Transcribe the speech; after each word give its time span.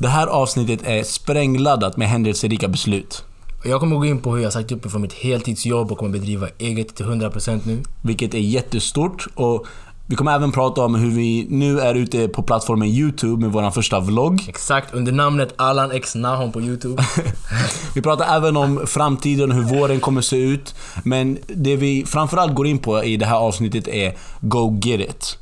Det 0.00 0.08
här 0.08 0.26
avsnittet 0.26 0.80
är 0.86 1.02
sprängladdat 1.02 1.96
med 1.96 2.08
händelserika 2.08 2.68
beslut. 2.68 3.24
Jag 3.64 3.80
kommer 3.80 3.96
gå 3.96 4.06
in 4.06 4.20
på 4.20 4.34
hur 4.34 4.42
jag 4.42 4.52
sagt 4.52 4.72
upp 4.72 4.84
mig 4.84 4.90
från 4.90 5.02
mitt 5.02 5.12
heltidsjobb 5.12 5.92
och 5.92 5.98
kommer 5.98 6.12
bedriva 6.12 6.48
eget 6.58 6.96
till 6.96 7.06
100% 7.06 7.60
nu. 7.64 7.82
Vilket 8.02 8.34
är 8.34 8.38
jättestort. 8.38 9.26
Och 9.34 9.66
vi 10.06 10.16
kommer 10.16 10.34
även 10.34 10.52
prata 10.52 10.84
om 10.84 10.94
hur 10.94 11.10
vi 11.10 11.46
nu 11.50 11.80
är 11.80 11.94
ute 11.94 12.28
på 12.28 12.42
plattformen 12.42 12.88
YouTube 12.88 13.42
med 13.42 13.52
vår 13.52 13.70
första 13.70 14.00
vlogg. 14.00 14.44
Exakt, 14.48 14.94
under 14.94 15.12
namnet 15.12 15.54
Allan 15.56 15.90
X 15.90 16.14
Nahon 16.14 16.52
på 16.52 16.60
YouTube. 16.60 17.02
Vi 17.94 18.02
pratar 18.02 18.36
även 18.36 18.56
om 18.56 18.86
framtiden, 18.86 19.52
hur 19.52 19.62
våren 19.62 20.00
kommer 20.00 20.20
se 20.20 20.36
ut. 20.36 20.74
Men 21.04 21.38
det 21.46 21.76
vi 21.76 22.04
framförallt 22.06 22.54
går 22.54 22.66
in 22.66 22.78
på 22.78 23.04
i 23.04 23.16
det 23.16 23.26
här 23.26 23.36
avsnittet 23.36 23.88
är 23.88 24.14
Go 24.40 24.80
Get 24.82 25.00
It. 25.00 25.38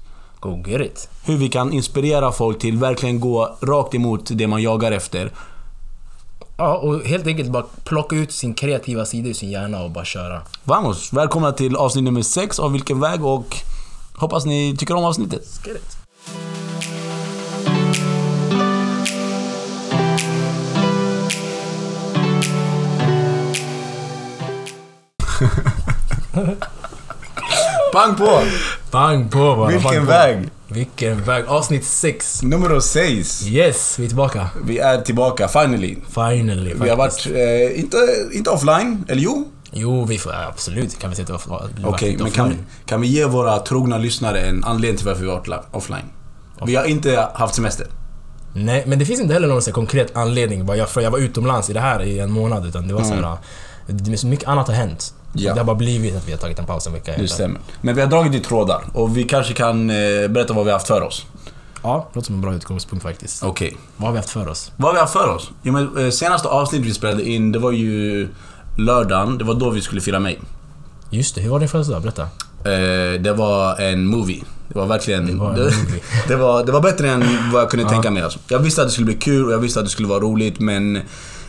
Go 0.46 0.62
get 0.66 0.80
it. 0.80 1.08
Hur 1.24 1.36
vi 1.36 1.48
kan 1.48 1.72
inspirera 1.72 2.32
folk 2.32 2.58
till 2.58 2.78
verkligen 2.78 3.20
gå 3.20 3.56
rakt 3.60 3.94
emot 3.94 4.30
det 4.34 4.46
man 4.46 4.62
jagar 4.62 4.92
efter. 4.92 5.30
Ja, 6.56 6.76
och 6.76 7.00
helt 7.00 7.26
enkelt 7.26 7.50
bara 7.50 7.64
plocka 7.84 8.16
ut 8.16 8.32
sin 8.32 8.54
kreativa 8.54 9.04
sida 9.04 9.28
ur 9.28 9.32
sin 9.32 9.50
hjärna 9.50 9.82
och 9.82 9.90
bara 9.90 10.04
köra. 10.04 10.42
Vamos! 10.64 11.12
Välkomna 11.12 11.52
till 11.52 11.76
avsnitt 11.76 12.04
nummer 12.04 12.22
6 12.22 12.58
av 12.58 12.72
Vilken 12.72 13.00
väg 13.00 13.24
och 13.24 13.56
hoppas 14.14 14.46
ni 14.46 14.76
tycker 14.78 14.94
om 14.94 15.04
avsnittet. 15.04 15.60
Get 15.66 15.76
it. 15.76 15.96
Pang 27.96 28.14
på! 28.14 28.42
Bang 28.90 29.30
på 29.30 29.38
bara. 29.38 29.68
Vilken 29.68 29.90
bang 29.90 30.06
på. 30.06 30.12
väg! 30.12 30.50
Vilken 30.68 31.22
väg. 31.22 31.44
Avsnitt 31.46 31.84
6. 31.84 32.42
Nummer 32.42 32.80
6. 32.80 33.46
Yes, 33.46 33.98
vi 33.98 34.04
är 34.04 34.08
tillbaka. 34.08 34.48
Vi 34.64 34.78
är 34.78 35.00
tillbaka, 35.00 35.48
finally. 35.48 35.96
Finally. 36.14 36.74
Vi 36.74 36.88
har 36.88 36.96
varit, 36.96 37.26
eh, 37.26 37.80
inte, 37.80 37.96
inte 38.32 38.50
offline, 38.50 39.04
eller 39.08 39.22
jo? 39.22 39.48
Jo, 39.72 40.04
vi 40.04 40.18
får... 40.18 40.32
Absolut 40.32 40.98
kan 40.98 41.10
vi 41.10 41.16
sätta 41.16 41.34
off, 41.34 41.48
Okej, 41.84 42.16
men 42.20 42.30
kan, 42.30 42.54
kan 42.86 43.00
vi 43.00 43.06
ge 43.06 43.24
våra 43.24 43.58
trogna 43.58 43.98
lyssnare 43.98 44.40
en 44.40 44.64
anledning 44.64 44.96
till 44.96 45.06
varför 45.06 45.22
vi 45.22 45.28
har 45.30 45.36
varit 45.36 45.64
offline? 45.70 46.06
Vi 46.66 46.76
har 46.76 46.84
inte 46.84 47.28
haft 47.34 47.54
semester. 47.54 47.86
Nej, 48.54 48.84
men 48.86 48.98
det 48.98 49.04
finns 49.04 49.20
inte 49.20 49.34
heller 49.34 49.48
någon 49.48 49.62
så 49.62 49.72
konkret 49.72 50.16
anledning. 50.16 50.66
Bara 50.66 50.76
jag, 50.76 50.88
för 50.88 51.00
jag 51.00 51.10
var 51.10 51.18
utomlands 51.18 51.70
i 51.70 51.72
det 51.72 51.80
här 51.80 52.02
i 52.02 52.18
en 52.18 52.32
månad. 52.32 52.66
Utan 52.66 52.88
det 52.88 52.94
var 52.94 53.02
så 53.02 53.14
här... 53.14 53.36
Det 53.86 54.12
är 54.12 54.16
så 54.16 54.26
mycket 54.26 54.48
annat 54.48 54.66
har 54.68 54.74
hänt. 54.74 55.14
Ja. 55.32 55.52
Det 55.54 55.60
har 55.60 55.64
bara 55.64 55.76
blivit 55.76 56.16
att 56.16 56.28
vi 56.28 56.32
har 56.32 56.38
tagit 56.38 56.58
en 56.58 56.66
paus 56.66 56.86
en 56.86 56.92
vecka. 56.92 57.12
Det 57.18 57.28
stämmer. 57.28 57.60
Men 57.80 57.94
vi 57.94 58.00
har 58.00 58.08
dragit 58.08 58.34
i 58.34 58.40
trådar 58.40 58.84
och 58.92 59.16
vi 59.16 59.24
kanske 59.24 59.54
kan 59.54 59.90
eh, 59.90 60.28
berätta 60.28 60.52
vad 60.54 60.64
vi 60.64 60.70
har 60.70 60.78
haft 60.78 60.86
för 60.86 61.02
oss. 61.02 61.26
Ja, 61.82 62.08
låter 62.12 62.26
som 62.26 62.34
en 62.34 62.40
bra 62.40 62.54
utgångspunkt 62.54 63.02
faktiskt. 63.02 63.42
Okej. 63.42 63.76
Vad 63.96 64.06
har 64.06 64.12
vi 64.12 64.18
haft 64.18 64.30
för 64.30 64.48
oss? 64.48 64.72
Vad 64.76 64.88
har 64.88 64.94
vi 64.94 65.00
haft 65.00 65.12
för 65.12 65.28
oss? 65.28 65.50
Jo, 65.62 65.72
men, 65.72 66.06
eh, 66.06 66.10
senaste 66.10 66.48
avsnittet 66.48 66.86
vi 66.86 66.94
spelade 66.94 67.28
in, 67.28 67.52
det 67.52 67.58
var 67.58 67.72
ju 67.72 68.28
lördagen. 68.78 69.38
Det 69.38 69.44
var 69.44 69.54
då 69.54 69.70
vi 69.70 69.80
skulle 69.80 70.00
fira 70.00 70.18
mig. 70.18 70.40
Just 71.10 71.34
det, 71.34 71.40
hur 71.40 71.50
var 71.50 71.58
din 71.58 71.68
födelsedag? 71.68 72.02
Berätta. 72.02 72.22
Eh, 72.22 73.20
det 73.20 73.32
var 73.36 73.80
en 73.80 74.06
movie. 74.06 74.42
Det 74.68 74.78
var 74.78 74.86
verkligen... 74.86 75.26
Det 75.26 75.34
var 75.36 75.54
det, 75.56 75.72
det, 76.28 76.36
var, 76.36 76.64
det 76.64 76.72
var 76.72 76.80
bättre 76.80 77.10
än 77.10 77.24
vad 77.52 77.62
jag 77.62 77.70
kunde 77.70 77.88
tänka 77.88 78.10
mig. 78.10 78.22
Alltså. 78.22 78.38
Jag 78.48 78.58
visste 78.58 78.82
att 78.82 78.88
det 78.88 78.92
skulle 78.92 79.06
bli 79.06 79.14
kul 79.14 79.46
och 79.46 79.52
jag 79.52 79.58
visste 79.58 79.80
att 79.80 79.86
det 79.86 79.90
skulle 79.90 80.08
vara 80.08 80.20
roligt 80.20 80.60
men... 80.60 80.96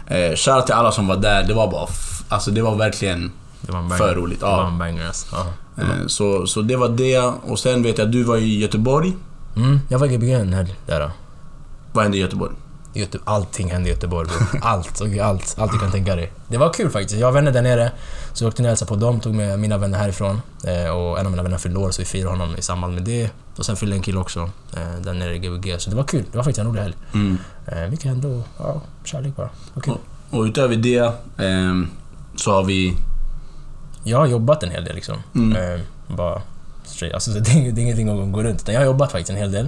Eh, 0.08 0.64
till 0.66 0.73
alla 0.73 0.91
som 0.91 1.08
var 1.08 1.17
där. 1.17 1.44
Det 1.44 1.53
var 1.53 1.72
bara... 1.72 1.88
Alltså 2.30 2.52
det 2.52 2.62
var 2.62 2.75
verkligen... 2.75 3.31
Det 3.61 3.72
var 3.72 3.80
en 3.80 3.89
banger. 3.89 4.03
För 4.03 4.16
roligt, 4.16 4.39
Det 4.39 4.45
ja. 4.45 4.58
var 4.58 4.67
en 4.67 4.77
banger 4.77 5.08
alltså. 5.08 5.25
Ja. 5.36 5.81
Eh, 5.83 6.08
så, 6.08 6.47
så 6.47 6.61
det 6.61 6.75
var 6.75 6.89
det. 6.89 7.19
Och 7.19 7.59
sen 7.59 7.83
vet 7.83 7.97
jag 7.97 8.05
att 8.05 8.11
du 8.11 8.23
var 8.23 8.38
i 8.38 8.59
Göteborg. 8.59 9.13
Mm, 9.55 9.80
jag 9.89 10.00
var 10.00 10.08
i 10.08 10.17
Gbg 10.17 10.30
helg 10.30 10.75
där 10.86 11.00
då. 11.00 11.11
Vad 11.94 12.03
hände 12.03 12.18
i 12.18 12.22
Göteborg? 12.22 12.53
Göte- 12.94 13.19
allting 13.25 13.72
hände 13.72 13.90
i 13.90 13.91
Göteborg. 13.91 14.29
Allt, 14.62 15.01
och 15.01 15.07
allt, 15.18 15.56
allt 15.59 15.72
du 15.72 15.79
kan 15.79 15.91
tänka 15.91 16.16
dig. 16.16 16.31
Det 16.47 16.57
var 16.57 16.73
kul 16.73 16.90
faktiskt. 16.90 17.19
Jag 17.19 17.28
har 17.28 17.31
vänner 17.31 17.51
där 17.51 17.62
nere. 17.62 17.91
Så 18.34 18.44
jag 18.44 18.47
åkte 18.50 18.62
ner 18.62 18.69
och 18.69 18.72
hälsade 18.72 18.90
på 18.90 18.95
dem, 18.95 19.19
tog 19.19 19.35
med 19.35 19.59
mina 19.59 19.78
vänner 19.78 19.97
härifrån. 19.97 20.41
Eh, 20.63 20.89
och 20.89 21.19
en 21.19 21.25
av 21.25 21.31
mina 21.31 21.44
vänner 21.44 21.57
fyllde 21.57 21.79
år 21.79 21.91
så 21.91 22.01
vi 22.01 22.06
firade 22.06 22.29
honom 22.29 22.56
i 22.56 22.62
samband 22.62 22.94
med 22.94 23.03
det. 23.03 23.29
Och 23.57 23.66
sen 23.66 23.75
fyllde 23.75 23.95
en 23.95 24.01
kille 24.01 24.19
också 24.19 24.50
eh, 24.74 25.01
där 25.03 25.13
nere 25.13 25.35
i 25.35 25.39
Gbg. 25.39 25.75
Så 25.81 25.89
det 25.89 25.95
var 25.95 26.03
kul. 26.03 26.24
Det 26.31 26.38
var 26.38 26.44
faktiskt 26.44 26.59
en 26.59 26.68
rolig 26.68 26.81
helg. 26.81 26.95
Mm. 27.13 27.38
Eh, 27.68 27.89
mycket 27.89 28.06
hände 28.06 28.28
och 28.28 28.44
ja, 28.59 28.81
kärlek 29.03 29.35
bara. 29.35 29.50
Det 29.74 29.81
kul. 29.81 29.97
Och 30.29 30.41
utöver 30.41 30.75
det 30.75 31.12
så 32.35 32.51
har 32.51 32.63
vi... 32.63 32.97
Jag 34.07 34.18
har 34.18 34.25
jobbat 34.25 34.63
en 34.63 34.72
hel 34.72 34.84
del 34.85 34.95
liksom. 34.95 35.16
Mm. 35.35 35.73
Eh, 35.73 35.79
bara. 36.16 36.41
Alltså, 37.13 37.31
det, 37.31 37.51
är, 37.51 37.56
inget- 37.57 37.75
det 37.75 37.81
är 37.81 37.84
ingenting 37.84 38.09
att 38.09 38.31
gå 38.34 38.44
runt. 38.44 38.62
Utan 38.62 38.73
jag 38.73 38.81
har 38.81 38.85
jobbat 38.85 39.12
faktiskt 39.12 39.29
en 39.29 39.35
hel 39.35 39.51
del 39.51 39.68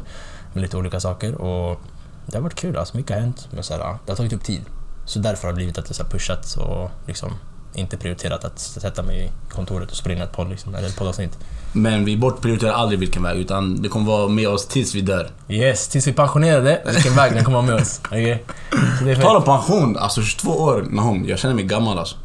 med 0.53 0.61
lite 0.61 0.77
olika 0.77 0.99
saker. 0.99 1.35
Och 1.35 1.79
det 2.25 2.37
har 2.37 2.41
varit 2.43 2.55
kul. 2.55 2.77
Alltså, 2.77 2.97
mycket 2.97 3.11
har 3.15 3.21
hänt. 3.21 3.47
Men 3.51 3.63
så 3.63 3.73
här, 3.73 3.79
det 4.05 4.11
har 4.11 4.15
tagit 4.15 4.33
upp 4.33 4.43
tid. 4.43 4.61
Så 5.05 5.19
därför 5.19 5.43
har 5.47 5.53
det 5.53 5.55
blivit 5.55 5.77
att 5.77 5.85
det 5.85 5.93
så 5.93 6.03
här 6.03 6.09
pushat 6.09 6.55
och 6.57 6.91
liksom 7.07 7.33
inte 7.73 7.97
prioriterat 7.97 8.45
att 8.45 8.59
sätta 8.59 9.03
mig 9.03 9.25
i 9.25 9.53
kontoret 9.53 9.91
och 9.91 9.97
spela 9.97 10.15
in 10.15 10.21
ett 10.21 10.31
podd, 10.31 10.49
liksom, 10.49 10.75
eller 10.75 10.87
ett 10.87 10.95
poddavsnitt. 10.97 11.37
Men 11.73 12.05
vi 12.05 12.17
bortprioriterar 12.17 12.71
aldrig 12.71 12.99
vilken 12.99 13.23
väg 13.23 13.37
utan 13.37 13.81
det 13.81 13.89
kommer 13.89 14.05
vara 14.05 14.27
med 14.27 14.47
oss 14.49 14.67
tills 14.67 14.95
vi 14.95 15.01
dör. 15.01 15.29
Yes, 15.47 15.87
tills 15.87 16.07
vi 16.07 16.11
är 16.11 16.15
pensionerade, 16.15 16.81
vilken 16.93 17.15
väg 17.15 17.33
den 17.33 17.43
kommer 17.43 17.57
vara 17.61 17.67
med 17.67 17.81
oss. 17.81 18.01
Är 18.11 19.15
På 19.15 19.21
tal 19.21 19.35
om 19.35 19.43
pension, 19.43 19.97
alltså 19.97 20.21
22 20.21 20.51
år, 20.51 20.85
Nahom, 20.89 21.25
jag 21.27 21.39
känner 21.39 21.55
mig 21.55 21.63
gammal 21.63 21.99
alltså. 21.99 22.15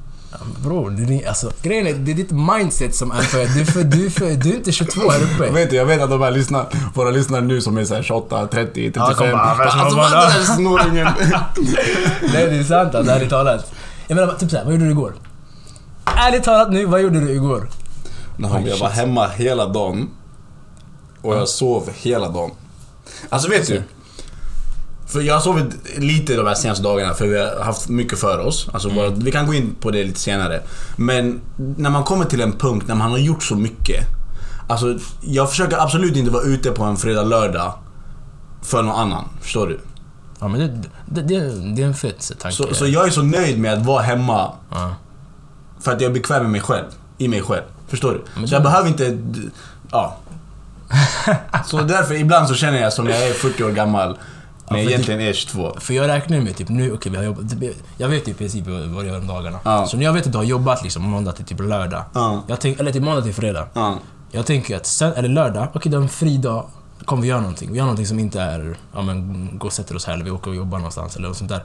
Bror, 0.62 0.90
det 0.90 1.22
är, 1.22 1.28
alltså, 1.28 1.52
grejen 1.62 1.86
är, 1.86 1.92
det 1.92 2.10
är 2.10 2.14
ditt 2.14 2.30
mindset 2.30 2.94
som 2.94 3.10
är 3.10 3.22
för... 3.22 3.38
Du 3.38 3.60
är, 3.60 3.64
för, 3.64 3.84
du 3.84 4.06
är, 4.06 4.10
för, 4.10 4.30
du 4.30 4.50
är 4.50 4.54
inte 4.54 4.72
22 4.72 5.10
här 5.10 5.22
uppe. 5.22 5.50
vet 5.50 5.70
du, 5.70 5.76
jag 5.76 5.86
vet 5.86 6.02
att 6.02 6.10
de 6.10 6.22
här 6.22 6.30
lyssnar, 6.30 6.66
våra 6.94 7.10
lyssnare 7.10 7.40
nu 7.40 7.60
som 7.60 7.76
är 7.78 7.84
såhär 7.84 8.02
28, 8.02 8.46
30, 8.46 8.92
35. 8.92 9.14
kom 9.16 9.30
bara, 9.30 9.54
vad 9.58 9.70
ska 9.70 9.80
alltså 9.80 9.96
vad 9.96 10.86
den 10.86 10.94
där? 10.94 11.14
Nej, 12.32 12.46
det 12.46 12.56
är 12.56 12.64
sant 12.64 12.94
alltså, 12.94 13.12
ärligt 13.12 13.30
talat. 13.30 13.72
Jag 14.06 14.16
menar, 14.16 14.34
typ 14.34 14.50
såhär, 14.50 14.64
vad 14.64 14.72
gjorde 14.72 14.84
du 14.84 14.90
igår? 14.90 15.14
Ärligt 16.04 16.44
talat 16.44 16.72
nu, 16.72 16.86
vad 16.86 17.00
gjorde 17.02 17.20
du 17.20 17.30
igår? 17.30 17.68
Nahom, 18.36 18.66
jag 18.66 18.78
var 18.78 18.88
hemma 18.88 19.28
hela 19.28 19.66
dagen. 19.66 20.10
Och 21.22 21.34
jag 21.34 21.48
sov 21.48 21.90
hela 21.94 22.28
dagen. 22.28 22.50
Alltså 23.28 23.50
vet 23.50 23.66
du? 23.66 23.82
För 25.14 25.20
jag 25.20 25.34
har 25.34 25.40
sovit 25.40 25.66
lite 25.98 26.36
de 26.36 26.46
här 26.46 26.54
senaste 26.54 26.82
dagarna 26.82 27.14
för 27.14 27.26
vi 27.26 27.38
har 27.38 27.64
haft 27.64 27.88
mycket 27.88 28.18
för 28.18 28.38
oss. 28.38 28.68
Alltså 28.72 28.90
bara, 28.90 29.08
vi 29.10 29.32
kan 29.32 29.46
gå 29.46 29.54
in 29.54 29.74
på 29.80 29.90
det 29.90 30.04
lite 30.04 30.20
senare. 30.20 30.60
Men 30.96 31.40
när 31.56 31.90
man 31.90 32.04
kommer 32.04 32.24
till 32.24 32.40
en 32.40 32.52
punkt 32.52 32.84
när 32.88 32.94
man 32.94 33.10
har 33.10 33.18
gjort 33.18 33.42
så 33.42 33.54
mycket. 33.56 34.06
Alltså 34.68 34.98
jag 35.20 35.50
försöker 35.50 35.76
absolut 35.82 36.16
inte 36.16 36.30
vara 36.30 36.42
ute 36.42 36.70
på 36.70 36.84
en 36.84 36.96
fredag, 36.96 37.22
lördag. 37.22 37.72
För 38.62 38.82
någon 38.82 38.96
annan. 38.96 39.24
Förstår 39.40 39.66
du? 39.66 39.80
Ja 40.40 40.48
men 40.48 40.60
det, 40.60 40.66
det, 41.06 41.22
det, 41.22 41.74
det 41.76 41.82
är 41.82 41.86
en 41.86 41.94
fet 41.94 42.32
tanke. 42.38 42.56
Så, 42.56 42.74
så 42.74 42.86
jag 42.86 43.06
är 43.06 43.10
så 43.10 43.22
nöjd 43.22 43.58
med 43.58 43.72
att 43.74 43.86
vara 43.86 44.02
hemma 44.02 44.52
Ja. 44.70 44.94
för 45.80 45.92
att 45.92 46.00
jag 46.00 46.10
är 46.10 46.14
bekväm 46.14 46.42
med 46.42 46.50
mig 46.52 46.60
själv. 46.60 46.86
I 47.18 47.28
mig 47.28 47.42
själv. 47.42 47.62
Förstår 47.88 48.12
du? 48.12 48.22
Men 48.34 48.48
så 48.48 48.54
jag 48.54 48.62
behöver 48.62 48.88
inte... 48.88 49.18
Ja. 49.90 50.16
så 51.66 51.80
därför 51.80 52.14
ibland 52.14 52.48
så 52.48 52.54
känner 52.54 52.80
jag 52.80 52.92
som 52.92 53.06
jag 53.08 53.28
är 53.28 53.32
40 53.32 53.64
år 53.64 53.70
gammal. 53.70 54.18
Men 54.68 54.84
för 54.84 54.90
egentligen 54.90 55.20
är 55.20 55.32
22. 55.32 55.76
För 55.80 55.94
jag 55.94 56.08
räknar 56.08 56.40
med 56.40 56.56
typ 56.56 56.68
nu, 56.68 56.92
okej 56.92 57.12
vi 57.12 57.18
har 57.18 57.24
jobbat, 57.24 57.44
jag 57.98 58.08
vet 58.08 58.28
ju 58.28 58.32
i 58.32 58.34
princip 58.34 58.66
vad 58.66 58.80
jag 58.80 59.06
gör 59.06 59.18
om 59.18 59.26
dagarna. 59.26 59.58
Ja. 59.64 59.86
Så 59.86 59.96
när 59.96 60.04
jag 60.04 60.12
vet 60.12 60.26
att 60.26 60.32
du 60.32 60.38
har 60.38 60.44
jobbat 60.44 60.82
liksom 60.82 61.02
måndag 61.02 61.32
till 61.32 61.44
typ 61.44 61.60
lördag. 61.60 62.04
Ja. 62.14 62.42
Jag 62.46 62.60
tänk, 62.60 62.80
eller 62.80 62.92
till 62.92 63.02
måndag 63.02 63.22
till 63.22 63.34
fredag. 63.34 63.68
Ja. 63.74 63.98
Jag 64.30 64.46
tänker 64.46 64.76
att 64.76 64.86
sen, 64.86 65.12
eller 65.12 65.28
lördag, 65.28 65.68
okej 65.74 65.90
det 65.90 65.96
är 65.96 66.00
en 66.00 66.08
fri 66.08 66.36
dag. 66.36 66.66
Kommer 67.04 67.22
vi 67.22 67.28
göra 67.28 67.40
någonting. 67.40 67.72
Vi 67.72 67.78
gör 67.78 67.84
någonting 67.84 68.06
som 68.06 68.18
inte 68.18 68.40
är, 68.40 68.76
ja 68.94 69.02
men 69.02 69.50
gå 69.58 69.66
och 69.66 69.72
sätter 69.72 69.96
oss 69.96 70.04
här 70.06 70.14
eller 70.14 70.24
vi 70.24 70.30
åker 70.30 70.50
och 70.50 70.56
jobbar 70.56 70.78
någonstans 70.78 71.16
eller 71.16 71.28
något 71.28 71.36
sånt 71.36 71.50
där. 71.50 71.64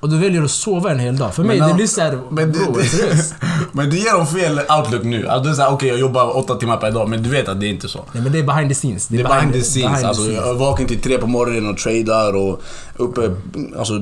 Och 0.00 0.08
du 0.08 0.18
väljer 0.18 0.42
att 0.42 0.50
sova 0.50 0.90
en 0.90 0.98
hel 0.98 1.16
dag. 1.16 1.34
För 1.34 1.44
mig, 1.44 1.58
Men, 1.58 1.68
det 1.68 1.74
blir 1.74 1.86
såhär, 1.86 2.18
men 2.30 2.52
det- 2.52 2.58
bro, 2.58 2.72
det-. 2.72 3.34
Men 3.72 3.90
du 3.90 3.96
ger 3.98 4.12
dem 4.12 4.26
fel 4.26 4.60
outlook 4.78 5.04
nu. 5.04 5.28
Alltså 5.28 5.50
du 5.50 5.56
säger 5.56 5.72
okej 5.72 5.88
jag 5.88 5.98
jobbar 5.98 6.36
8 6.36 6.54
timmar 6.54 6.76
per 6.76 6.90
dag 6.90 7.08
men 7.08 7.22
du 7.22 7.30
vet 7.30 7.48
att 7.48 7.60
det 7.60 7.66
är 7.66 7.70
inte 7.70 7.88
så. 7.88 8.04
Nej 8.12 8.22
men 8.22 8.32
det 8.32 8.38
är 8.38 8.42
behind 8.42 8.68
the 8.68 8.74
scenes. 8.74 9.06
Det 9.08 9.20
är 9.20 9.24
behind 9.28 9.52
the 9.52 9.60
scenes. 9.60 9.74
behind 9.74 10.00
the 10.00 10.06
alltså, 10.06 10.22
scenes. 10.22 10.46
jag 10.46 10.54
vaknar 10.54 10.86
till 10.86 11.00
tre 11.00 11.18
på 11.18 11.26
morgonen 11.26 11.70
och 11.70 11.76
tradar 11.78 12.36
och 12.36 12.62
uppe 12.96 13.34
alltså, 13.78 13.94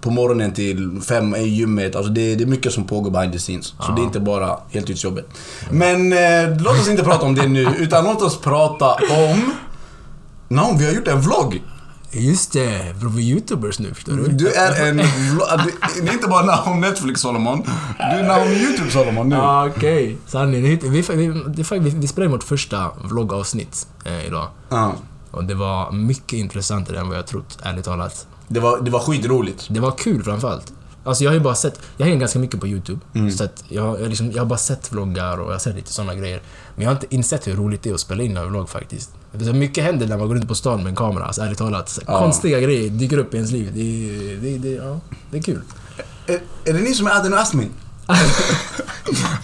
på 0.00 0.10
morgonen 0.10 0.52
till 0.52 1.00
fem 1.08 1.34
i 1.36 1.48
gymmet. 1.48 1.96
Alltså, 1.96 2.12
det, 2.12 2.34
det 2.34 2.44
är 2.44 2.46
mycket 2.46 2.72
som 2.72 2.84
pågår 2.84 3.10
behind 3.10 3.32
the 3.32 3.38
scenes. 3.38 3.74
Så 3.80 3.92
det 3.92 4.00
är 4.02 4.04
inte 4.04 4.20
bara 4.20 4.56
heltidsjobbet. 4.70 5.26
Men 5.70 6.12
eh, 6.12 6.56
låt 6.60 6.80
oss 6.80 6.88
inte 6.88 7.02
prata 7.02 7.26
om 7.26 7.34
det 7.34 7.48
nu 7.48 7.66
utan 7.78 8.04
låt 8.04 8.22
oss 8.22 8.40
prata 8.40 8.86
om... 8.94 9.52
No, 10.48 10.76
vi 10.78 10.84
har 10.86 10.92
gjort 10.92 11.08
en 11.08 11.20
vlogg. 11.20 11.62
Just 12.14 12.52
det, 12.52 12.94
bro, 13.00 13.08
vi 13.08 13.30
är 13.30 13.34
youtubers 13.34 13.78
nu 13.78 13.94
förstår 13.94 14.12
du. 14.12 14.28
Du 14.28 14.52
är 14.52 14.88
en 14.88 14.96
Det 14.96 16.08
är 16.08 16.12
inte 16.12 16.28
bara 16.28 16.44
Nahom 16.44 16.80
Netflix 16.80 17.20
Solomon. 17.20 17.62
Du 17.98 18.02
är 18.02 18.22
Nahom 18.22 18.48
YouTube 18.48 18.90
Solomon 18.90 19.28
nu. 19.28 19.36
Ah, 19.36 19.66
Okej, 19.66 20.16
sanning. 20.26 20.62
Vi, 20.62 20.76
vi, 20.76 21.00
vi, 21.00 21.78
vi, 21.78 21.90
vi 21.90 22.08
spelade 22.08 22.24
in 22.26 22.30
vårt 22.32 22.42
första 22.42 22.90
vloggavsnitt 23.04 23.86
eh, 24.04 24.26
idag. 24.26 24.48
Ja. 24.68 24.94
Och 25.30 25.44
det 25.44 25.54
var 25.54 25.92
mycket 25.92 26.32
intressantare 26.32 26.98
än 26.98 27.08
vad 27.08 27.18
jag 27.18 27.26
trott, 27.26 27.58
ärligt 27.62 27.84
talat. 27.84 28.26
Det 28.48 28.60
var, 28.60 28.80
det 28.80 28.90
var 28.90 29.00
skitroligt. 29.00 29.66
Det 29.70 29.80
var 29.80 29.90
kul 29.90 30.22
framförallt. 30.24 30.72
Alltså 31.04 31.24
jag 31.24 31.30
har 31.30 31.34
ju 31.34 31.40
bara 31.40 31.54
sett, 31.54 31.80
jag 31.96 32.06
hänger 32.06 32.18
ganska 32.20 32.38
mycket 32.38 32.60
på 32.60 32.66
YouTube. 32.68 33.00
Mm. 33.14 33.30
Så 33.30 33.44
att 33.44 33.64
jag, 33.68 34.00
jag, 34.00 34.08
liksom, 34.08 34.32
jag 34.32 34.38
har 34.38 34.46
bara 34.46 34.58
sett 34.58 34.92
vloggar 34.92 35.38
och 35.40 35.46
jag 35.48 35.54
har 35.54 35.58
sett 35.58 35.74
lite 35.76 35.92
sådana 35.92 36.14
grejer. 36.14 36.40
Men 36.74 36.82
jag 36.84 36.90
har 36.90 36.94
inte 36.96 37.14
insett 37.14 37.46
hur 37.46 37.56
roligt 37.56 37.82
det 37.82 37.90
är 37.90 37.94
att 37.94 38.00
spela 38.00 38.22
in 38.22 38.36
en 38.36 38.48
vlogg 38.48 38.68
faktiskt. 38.68 39.10
Så 39.44 39.52
mycket 39.52 39.84
händer 39.84 40.06
när 40.06 40.16
man 40.18 40.28
går 40.28 40.34
runt 40.34 40.48
på 40.48 40.54
stan 40.54 40.82
med 40.82 40.90
en 40.90 40.96
kamera, 40.96 41.24
alltså, 41.24 41.42
ärligt 41.42 41.58
talat. 41.58 41.88
Så 41.88 42.00
Ja. 42.06 42.18
Konstiga 42.18 42.60
grejer 42.60 42.90
dyker 42.90 43.18
upp 43.18 43.34
i 43.34 43.36
ens 43.36 43.52
liv. 43.52 43.70
Det, 43.74 43.80
är- 43.80 44.36
det, 44.36 44.58
det, 44.68 44.74
ja, 44.74 45.00
det 45.30 45.38
är 45.38 45.42
kul. 45.42 45.60
Är, 46.26 46.38
är 46.64 46.72
det 46.72 46.78
ni 46.80 46.94
som 46.94 47.06
är 47.06 47.10
Adnan 47.10 47.32
och 47.32 47.38
Asmin? 47.40 47.70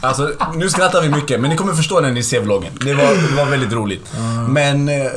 alltså, 0.01 0.31
nu 0.57 0.69
skrattar 0.71 1.03
vi 1.03 1.09
mycket, 1.09 1.41
men 1.41 1.51
ni 1.51 1.57
kommer 1.57 1.73
förstå 1.75 2.01
när 2.01 2.13
ni 2.13 2.23
ser 2.23 2.41
vloggen. 2.41 2.73
Det 2.85 2.95
var, 2.95 3.29
det 3.31 3.37
var 3.37 3.47
väldigt 3.51 3.73
roligt. 3.73 4.03
Men 4.49 4.89
eh, 4.89 5.11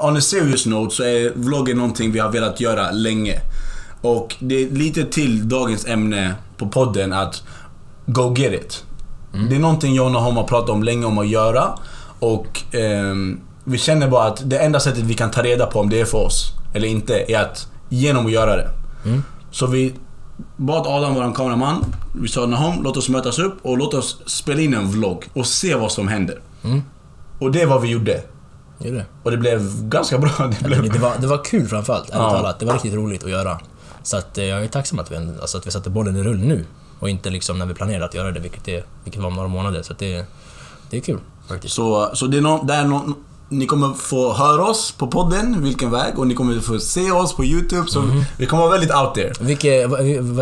on 0.00 0.16
a 0.16 0.20
serious 0.20 0.66
note 0.66 0.94
så 0.94 1.02
är 1.02 1.32
vloggen 1.34 1.76
någonting 1.76 2.12
vi 2.12 2.18
har 2.18 2.30
velat 2.32 2.60
göra 2.60 2.90
länge. 2.90 3.40
Och 4.02 4.36
det 4.38 4.54
är 4.54 4.70
lite 4.70 5.04
till 5.04 5.48
dagens 5.48 5.86
ämne 5.86 6.34
på 6.56 6.68
podden 6.68 7.12
att 7.12 7.42
Go 8.06 8.34
get 8.36 8.52
it. 8.52 8.84
Det 9.48 9.56
är 9.56 9.60
någonting 9.60 9.94
jag 9.94 10.06
och 10.06 10.12
Nahom 10.12 10.36
har 10.36 10.44
pratat 10.44 10.70
om 10.70 10.82
länge 10.82 11.06
om 11.06 11.18
att 11.18 11.28
göra. 11.28 11.78
Och 12.18 12.74
ehm, 12.74 13.40
vi 13.64 13.78
känner 13.78 14.08
bara 14.08 14.24
att 14.24 14.50
det 14.50 14.58
enda 14.58 14.80
sättet 14.80 15.02
vi 15.02 15.14
kan 15.14 15.30
ta 15.30 15.42
reda 15.42 15.66
på 15.66 15.80
om 15.80 15.90
det 15.90 16.00
är 16.00 16.04
för 16.04 16.18
oss 16.18 16.52
eller 16.74 16.88
inte 16.88 17.32
är 17.32 17.40
att 17.40 17.68
genom 17.88 18.26
att 18.26 18.32
göra 18.32 18.56
det. 18.56 18.68
Så 19.50 19.66
vi 19.66 19.94
bad 20.56 20.86
Adam, 20.86 21.14
vår 21.14 21.34
kameraman, 21.34 21.84
vi 22.14 22.28
sa 22.28 22.46
Nahom, 22.46 22.82
låt 22.82 22.96
oss 22.96 23.08
mötas 23.08 23.38
upp 23.38 23.58
och 23.62 23.78
låt 23.78 23.94
oss 23.94 24.18
spela 24.26 24.60
in 24.60 24.74
en 24.74 24.88
vlogg 24.90 25.24
och 25.32 25.46
se 25.46 25.74
vad 25.74 25.92
som 25.92 26.08
händer. 26.08 26.40
Mm. 26.64 26.82
Och 27.38 27.52
det 27.52 27.60
är 27.62 27.66
vad 27.66 27.80
vi 27.82 27.88
gjorde. 27.88 28.22
Det 28.78 28.88
är 28.88 28.92
det. 28.92 29.04
Och 29.22 29.30
det 29.30 29.36
blev 29.36 29.88
ganska 29.88 30.18
bra. 30.18 30.30
Det 30.60 30.64
blev... 30.64 30.82
det, 30.82 30.88
det, 30.88 30.98
var, 30.98 31.12
det 31.20 31.26
var 31.26 31.44
kul 31.44 31.68
framförallt, 31.68 32.10
ärligt 32.10 32.22
Ja. 32.22 32.30
talat. 32.30 32.60
Det 32.60 32.66
var 32.66 32.72
riktigt 32.72 32.94
roligt 32.94 33.24
att 33.24 33.30
göra. 33.30 33.58
Så 34.02 34.16
att 34.16 34.38
eh, 34.38 34.44
jag 34.44 34.64
är 34.64 34.68
tacksam 34.68 34.98
att 34.98 35.10
vi, 35.12 35.16
alltså, 35.16 35.58
att 35.58 35.66
vi 35.66 35.70
satte 35.70 35.90
bollen 35.90 36.16
i 36.16 36.22
rull 36.22 36.38
nu. 36.38 36.64
Och 36.98 37.08
inte 37.10 37.30
liksom 37.30 37.58
när 37.58 37.66
vi 37.66 37.74
planerade 37.74 38.04
att 38.04 38.14
göra 38.14 38.30
det, 38.30 38.40
vilket, 38.40 38.68
är, 38.68 38.84
vilket 39.04 39.20
var 39.22 39.28
om 39.28 39.34
några 39.34 39.48
månader. 39.48 39.82
Så 39.82 39.94
det, 39.98 40.24
det 40.90 40.96
är 40.96 41.00
kul 41.00 41.18
faktiskt. 41.48 41.74
Så, 41.74 42.10
så 42.14 42.26
det 42.26 42.36
är 42.36 42.40
någon, 42.40 42.66
det 42.66 42.74
är 42.74 42.84
någon, 42.84 43.14
ni 43.48 43.66
kommer 43.66 43.94
få 43.94 44.32
höra 44.32 44.64
oss 44.64 44.92
på 44.92 45.06
podden, 45.06 45.62
vilken 45.62 45.90
väg, 45.90 46.18
och 46.18 46.26
ni 46.26 46.34
kommer 46.34 46.60
få 46.60 46.78
se 46.78 47.10
oss 47.10 47.36
på 47.36 47.44
YouTube. 47.44 47.88
Så 47.88 48.02
Mhm. 48.02 48.24
vi 48.36 48.46
kommer 48.46 48.62
vara 48.62 48.72
väldigt 48.72 48.94
out 48.94 49.14
there. 49.14 49.32
Vilket, 49.40 49.90
vad, 49.90 50.00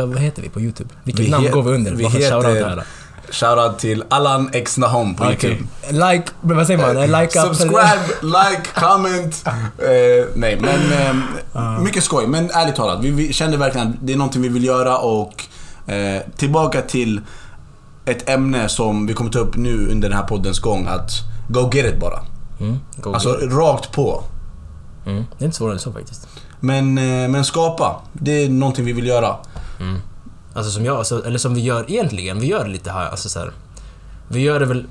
vad, 0.08 0.18
heter 0.18 0.42
vi 0.42 0.48
på 0.48 0.60
YouTube? 0.60 0.90
Vilket 1.04 1.26
Vi 1.26 1.30
namn 1.30 1.50
går 1.50 1.62
vi 1.62 1.72
under? 1.72 1.92
vi 1.94 2.04
heter- 2.08 2.84
shoutout 3.32 3.78
till 3.78 4.04
Allan 4.08 4.50
X 4.52 4.78
Nahom 4.78 5.14
på 5.14 5.24
Okej. 5.24 5.50
YouTube. 5.50 5.68
Like, 6.12 6.24
men 6.40 6.56
vad 6.56 6.66
säger 6.66 6.94
man? 6.94 7.20
Like 7.22 7.38
up, 7.40 7.46
Subscribe, 7.46 8.00
like, 8.22 8.62
comment. 8.74 9.44
Eh, 9.46 10.26
nej, 10.34 10.58
men 10.60 10.92
eh, 11.54 11.80
mycket 11.80 12.04
skoj. 12.04 12.26
Men 12.26 12.50
ärligt 12.50 12.76
talat, 12.76 13.04
vi, 13.04 13.10
vi 13.10 13.32
kände 13.32 13.56
verkligen 13.56 13.88
att 13.88 13.94
det 14.02 14.12
är 14.12 14.16
någonting 14.16 14.42
vi 14.42 14.48
vill 14.48 14.64
göra 14.64 14.98
och 14.98 15.44
eh, 15.86 16.22
tillbaka 16.36 16.82
till 16.82 17.20
ett 18.04 18.28
ämne 18.28 18.68
som 18.68 19.06
vi 19.06 19.14
kommer 19.14 19.30
ta 19.30 19.38
upp 19.38 19.56
nu 19.56 19.88
under 19.90 20.08
den 20.08 20.18
här 20.18 20.24
poddens 20.24 20.58
gång. 20.58 20.86
Att 20.86 21.10
go 21.48 21.70
get 21.72 21.94
it 21.94 22.00
bara. 22.00 22.20
Mm, 22.60 22.78
go 22.96 23.12
Alltså 23.14 23.40
it. 23.42 23.52
rakt 23.52 23.92
på. 23.92 24.24
mm, 25.06 25.24
det 25.38 25.44
är 25.44 25.46
inte 25.46 25.56
svårare 25.56 25.74
än 25.74 25.78
så 25.80 25.92
faktiskt. 25.92 26.28
Men, 26.60 26.98
eh, 26.98 27.28
men 27.28 27.44
skapa, 27.44 27.96
det 28.12 28.44
är 28.44 28.48
någonting 28.48 28.84
vi 28.84 28.92
vill 28.92 29.06
göra. 29.06 29.36
Alltså 30.52 30.70
som 30.70 30.84
jag, 30.84 30.96
alltså, 30.96 31.26
eller 31.26 31.38
som 31.38 31.54
vi 31.54 31.60
gör 31.60 31.90
egentligen, 31.90 32.40
vi 32.40 32.46
gör 32.46 32.64
det 32.64 32.70
lite 32.70 32.90
här, 32.92 33.08
alltså 33.08 33.28
så 33.28 33.38
här. 33.38 33.52
Vi 34.28 34.40
gör 34.40 34.60
det 34.60 34.66
väl... 34.66 34.86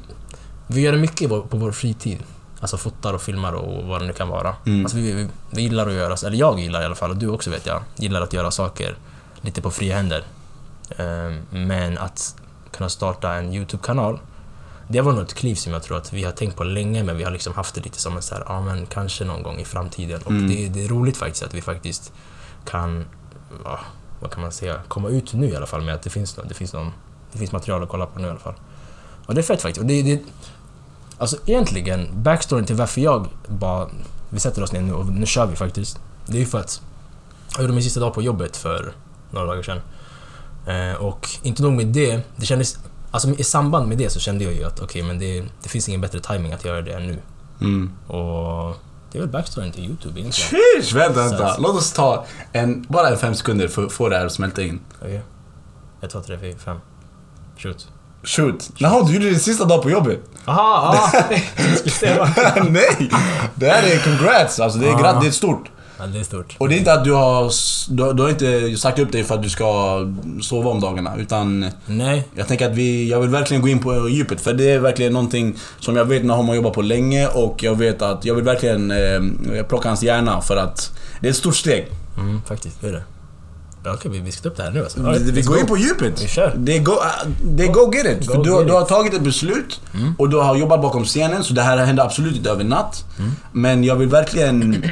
Vi 0.67 0.81
gör 0.81 0.91
det 0.91 0.97
mycket 0.97 1.29
på 1.29 1.47
vår 1.50 1.71
fritid. 1.71 2.19
Alltså 2.59 2.77
fotar 2.77 3.13
och 3.13 3.21
filmar 3.21 3.53
och 3.53 3.88
vad 3.88 4.01
det 4.01 4.07
nu 4.07 4.13
kan 4.13 4.27
vara. 4.29 4.56
Mm. 4.65 4.85
Alltså 4.85 4.97
vi, 4.97 5.11
vi, 5.13 5.27
vi 5.50 5.61
gillar 5.61 5.88
att 5.88 5.94
göra, 5.94 6.15
eller 6.27 6.38
jag 6.38 6.59
gillar 6.59 6.81
i 6.81 6.85
alla 6.85 6.95
fall, 6.95 7.09
och 7.09 7.17
du 7.17 7.27
också 7.27 7.50
vet 7.50 7.65
jag, 7.65 7.81
gillar 7.95 8.21
att 8.21 8.33
göra 8.33 8.51
saker 8.51 8.95
lite 9.41 9.61
på 9.61 9.71
fria 9.71 9.95
händer. 9.95 10.23
Ehm, 10.97 11.41
Men 11.51 11.97
att 11.97 12.35
kunna 12.71 12.89
starta 12.89 13.33
en 13.33 13.53
YouTube-kanal, 13.53 14.19
det 14.88 15.01
var 15.01 15.12
nog 15.13 15.21
ett 15.21 15.33
kliv 15.33 15.55
som 15.55 15.73
jag 15.73 15.83
tror 15.83 15.97
att 15.97 16.13
vi 16.13 16.23
har 16.23 16.31
tänkt 16.31 16.55
på 16.57 16.63
länge, 16.63 17.03
men 17.03 17.17
vi 17.17 17.23
har 17.23 17.31
liksom 17.31 17.53
haft 17.53 17.75
det 17.75 17.81
lite 17.81 18.00
som 18.01 18.15
en 18.15 18.21
så 18.21 18.35
här, 18.35 18.44
ja 18.47 18.62
men 18.62 18.85
kanske 18.85 19.25
någon 19.25 19.44
gång 19.44 19.59
i 19.59 19.65
framtiden. 19.65 20.21
Och 20.25 20.31
Mm. 20.31 20.47
det, 20.47 20.69
det 20.69 20.83
är 20.85 20.88
roligt 20.88 21.17
faktiskt 21.17 21.44
att 21.44 21.53
vi 21.53 21.62
faktiskt 21.62 22.13
kan, 22.65 23.05
ja, 23.63 23.79
vad 24.19 24.31
kan 24.31 24.42
man 24.42 24.51
säga, 24.51 24.81
komma 24.88 25.10
ut 25.10 25.33
nu 25.33 25.50
i 25.50 25.56
alla 25.56 25.66
fall 25.66 25.81
med 25.81 25.95
att 25.95 26.01
det 26.01 26.10
finns, 26.10 26.39
det 26.48 26.54
finns, 26.54 26.74
någon, 26.74 26.92
det 27.31 27.38
finns 27.38 27.51
material 27.51 27.83
att 27.83 27.89
kolla 27.89 28.06
på 28.06 28.19
nu 28.19 28.27
i 28.27 28.30
alla 28.30 28.39
fall. 28.39 28.56
Och 29.25 29.36
det 29.36 29.42
är 29.42 29.44
fett 29.44 29.62
faktiskt. 29.62 29.81
Och 29.81 29.86
det, 29.86 30.01
det, 30.01 30.21
alltså 31.18 31.38
egentligen, 31.45 32.10
backstoryn 32.13 32.66
till 32.66 32.75
varför 32.75 33.01
jag 33.01 33.27
bara, 33.48 33.89
vi 34.30 34.39
sätter 34.39 34.63
oss 34.63 34.71
ner 34.71 34.81
nu 34.81 34.94
och 34.94 35.06
nu 35.06 35.25
kör 35.25 35.45
vi 35.45 35.56
faktiskt. 35.56 36.00
Det 36.25 36.38
är 36.38 36.39
ju 36.39 36.45
för 36.45 36.60
att 36.60 36.81
jag 37.54 37.62
gjorde 37.62 37.74
min 37.74 37.83
sista 37.83 38.00
dag 38.00 38.13
på 38.13 38.21
jobbet 38.21 38.57
för 38.57 38.94
några 39.31 39.48
dagar 39.48 39.63
sedan. 39.63 39.81
Eh, 40.68 41.01
och 41.01 41.30
inte 41.44 41.63
nog 41.63 41.74
med 41.74 41.88
det, 41.88 42.22
det 42.36 42.45
kändes... 42.45 42.80
Alltså 43.12 43.30
i 43.30 43.44
samband 43.44 43.88
med 43.88 43.98
det 43.98 44.10
så 44.10 44.19
kände 44.19 44.44
jag 44.44 44.54
ju 44.54 44.63
att 44.63 44.80
okej, 44.80 45.04
men 45.04 45.19
det, 45.19 45.45
det 45.63 45.69
finns 45.69 45.89
ingen 45.89 46.01
bättre 46.01 46.19
timing 46.19 46.54
att 46.54 46.65
göra 46.65 46.81
det 46.81 46.92
än 46.92 47.07
nu. 47.07 47.19
Mm. 47.62 47.92
Och 48.07 48.75
det 49.11 49.17
är 49.17 49.21
väl 49.21 49.29
backstoryn 49.29 49.71
till 49.71 49.85
YouTube 49.85 50.19
egentligen. 50.19 50.61
Sheesh, 50.81 50.95
vänta, 50.95 51.19
vänta. 51.23 51.56
Låt 51.59 51.75
oss 51.75 51.94
ta 51.94 52.25
en, 52.51 52.85
bara 52.89 53.09
en 53.09 53.17
fem 53.17 53.35
sekunder 53.35 53.67
för 53.67 53.85
att 53.85 53.91
få 53.91 54.09
det 54.09 54.17
här 54.17 54.25
att 54.25 54.31
smälta 54.31 54.61
in. 54.61 54.79
Okej. 55.01 55.21
Ett, 56.01 56.09
två, 56.09 56.21
tre, 56.21 56.38
fyra, 56.39 56.57
fem. 56.65 56.77
Shoot. 57.57 57.88
Shoot. 58.23 58.69
Jaha, 58.77 59.03
du 59.03 59.13
gjorde 59.13 59.25
din 59.29 59.39
sista 59.39 59.65
dag 59.65 59.81
på 59.83 59.89
jobbet? 59.89 60.19
Aha! 60.45 60.61
aha. 60.61 61.23
Nej! 62.69 63.09
Det 63.56 63.69
här 63.69 63.83
är 63.83 64.03
congrats, 64.03 64.59
alltså 64.59 64.79
det 64.79 64.88
är, 64.89 64.94
Ah. 64.94 64.97
grat, 64.97 65.21
det 65.21 65.27
är 65.27 65.31
stort. 65.31 65.69
Ja, 66.00 66.06
det 66.07 66.19
är 66.19 66.24
stort. 66.24 66.56
Och 66.57 66.69
det 66.69 66.75
är 66.75 66.78
inte 66.78 66.94
att 66.94 67.04
du 67.04 67.12
har, 67.13 67.51
du, 67.90 68.04
har- 68.04 68.13
du 68.13 68.24
har 68.24 68.30
inte 68.30 68.78
sagt 68.78 69.00
upp 69.00 69.12
dig 69.12 69.24
för 69.24 69.36
att 69.36 69.44
du 69.44 69.50
ska 69.50 70.00
sova 70.42 70.69
om 70.69 70.80
dagarna. 70.80 71.16
Utan 71.18 71.66
Nej, 71.86 72.28
jag 72.36 72.48
tänker 72.48 72.69
att 72.69 72.75
vi, 72.75 73.10
jag 73.10 73.19
vill 73.19 73.30
verkligen 73.30 73.62
gå 73.62 73.68
in 73.68 73.80
på 73.80 74.10
djupet. 74.10 74.42
För 74.42 74.54
det 74.54 74.72
är 74.72 74.80
verkligen 74.80 75.13
någonting 75.13 75.56
som 75.80 75.96
jag 75.96 76.06
vet 76.06 76.25
när 76.25 76.34
har 76.36 76.56
jobbat 76.56 76.74
på 76.74 76.81
länge 76.81 77.28
och 77.28 77.63
jag 77.63 77.75
vet 77.75 78.01
att 78.01 78.25
jag 78.25 78.36
vill 78.36 78.44
verkligen 78.44 78.92
eh, 78.92 79.63
plocka 79.63 79.88
hans 79.90 80.04
hjärna 80.04 80.42
för 80.42 80.57
att 80.57 80.92
det 81.22 81.28
är 81.28 81.31
ett 81.31 81.38
stort 81.38 81.56
steg. 81.56 81.88
mm, 82.18 82.42
faktiskt. 82.48 82.81
Det 82.81 82.88
är 82.88 82.92
det. 82.92 83.04
Ja, 83.84 83.94
Okej, 83.94 84.12
vi, 84.22 84.31
ska 84.31 84.42
ta 84.44 84.50
upp 84.50 84.57
det 84.57 84.63
här 84.63 84.72
nu 84.72 84.84
alltså. 84.84 85.00
Vi, 85.01 85.06
Alright, 85.07 85.22
vi 85.22 85.42
går 85.42 85.60
in 85.60 85.66
på 85.66 85.78
djupet. 85.78 86.24
Vi 86.24 86.28
kör. 86.28 86.54
Det 86.57 86.75
är 86.78 86.80
go, 86.84 86.92
äh, 86.92 87.30
det 87.44 87.63
är 87.63 87.68
go 87.68 87.92
get 87.94 88.06
it. 88.22 88.28
Go 88.28 88.44
du, 88.44 88.50
get 88.57 88.68
du 88.68 88.74
har 88.74 88.81
it. 88.81 88.88
tagit 88.88 89.13
ett 89.13 89.22
beslut 89.24 89.80
Mm. 89.94 90.13
och 90.18 90.30
du 90.30 90.38
har 90.38 90.56
jobbat 90.56 90.81
bakom 90.81 91.06
scenen 91.06 91.44
så 91.44 91.54
det 91.54 91.62
här 91.62 91.78
hände 91.78 92.04
absolut 92.04 92.36
inte 92.36 92.50
över 92.50 92.63
natt. 92.63 93.06
Mm. 93.19 93.31
Men 93.51 93.84
jag 93.84 93.96
vill 93.96 94.07
verkligen... 94.10 94.84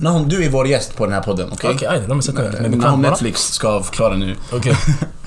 Nahom, 0.00 0.28
du 0.28 0.44
är 0.44 0.50
vår 0.50 0.66
gäst 0.66 0.96
på 0.96 1.06
den 1.06 1.14
här 1.14 1.22
podden, 1.22 1.48
okej? 1.52 1.70
Okej, 1.74 1.88
aj, 1.88 2.02
låt 2.06 2.16
mig 2.16 2.22
sätta 2.22 2.42
mig 2.42 2.70
bara. 2.70 2.96
Netflix 2.96 3.52
ska 3.52 3.82
förklara 3.82 4.16
nu. 4.16 4.36
Okej. 4.52 4.76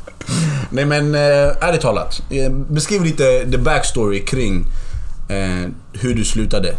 Nej 0.70 0.86
men 0.86 1.16
eh, 1.16 1.22
ärligt 1.62 1.82
talat, 1.82 2.22
eh, 2.30 2.52
beskriv 2.52 3.04
lite 3.04 3.52
the 3.52 3.58
backstory 3.58 4.26
kring 4.26 4.66
eh, 5.30 5.70
hur 5.94 6.16
du 6.16 6.26
slutade 6.26 6.76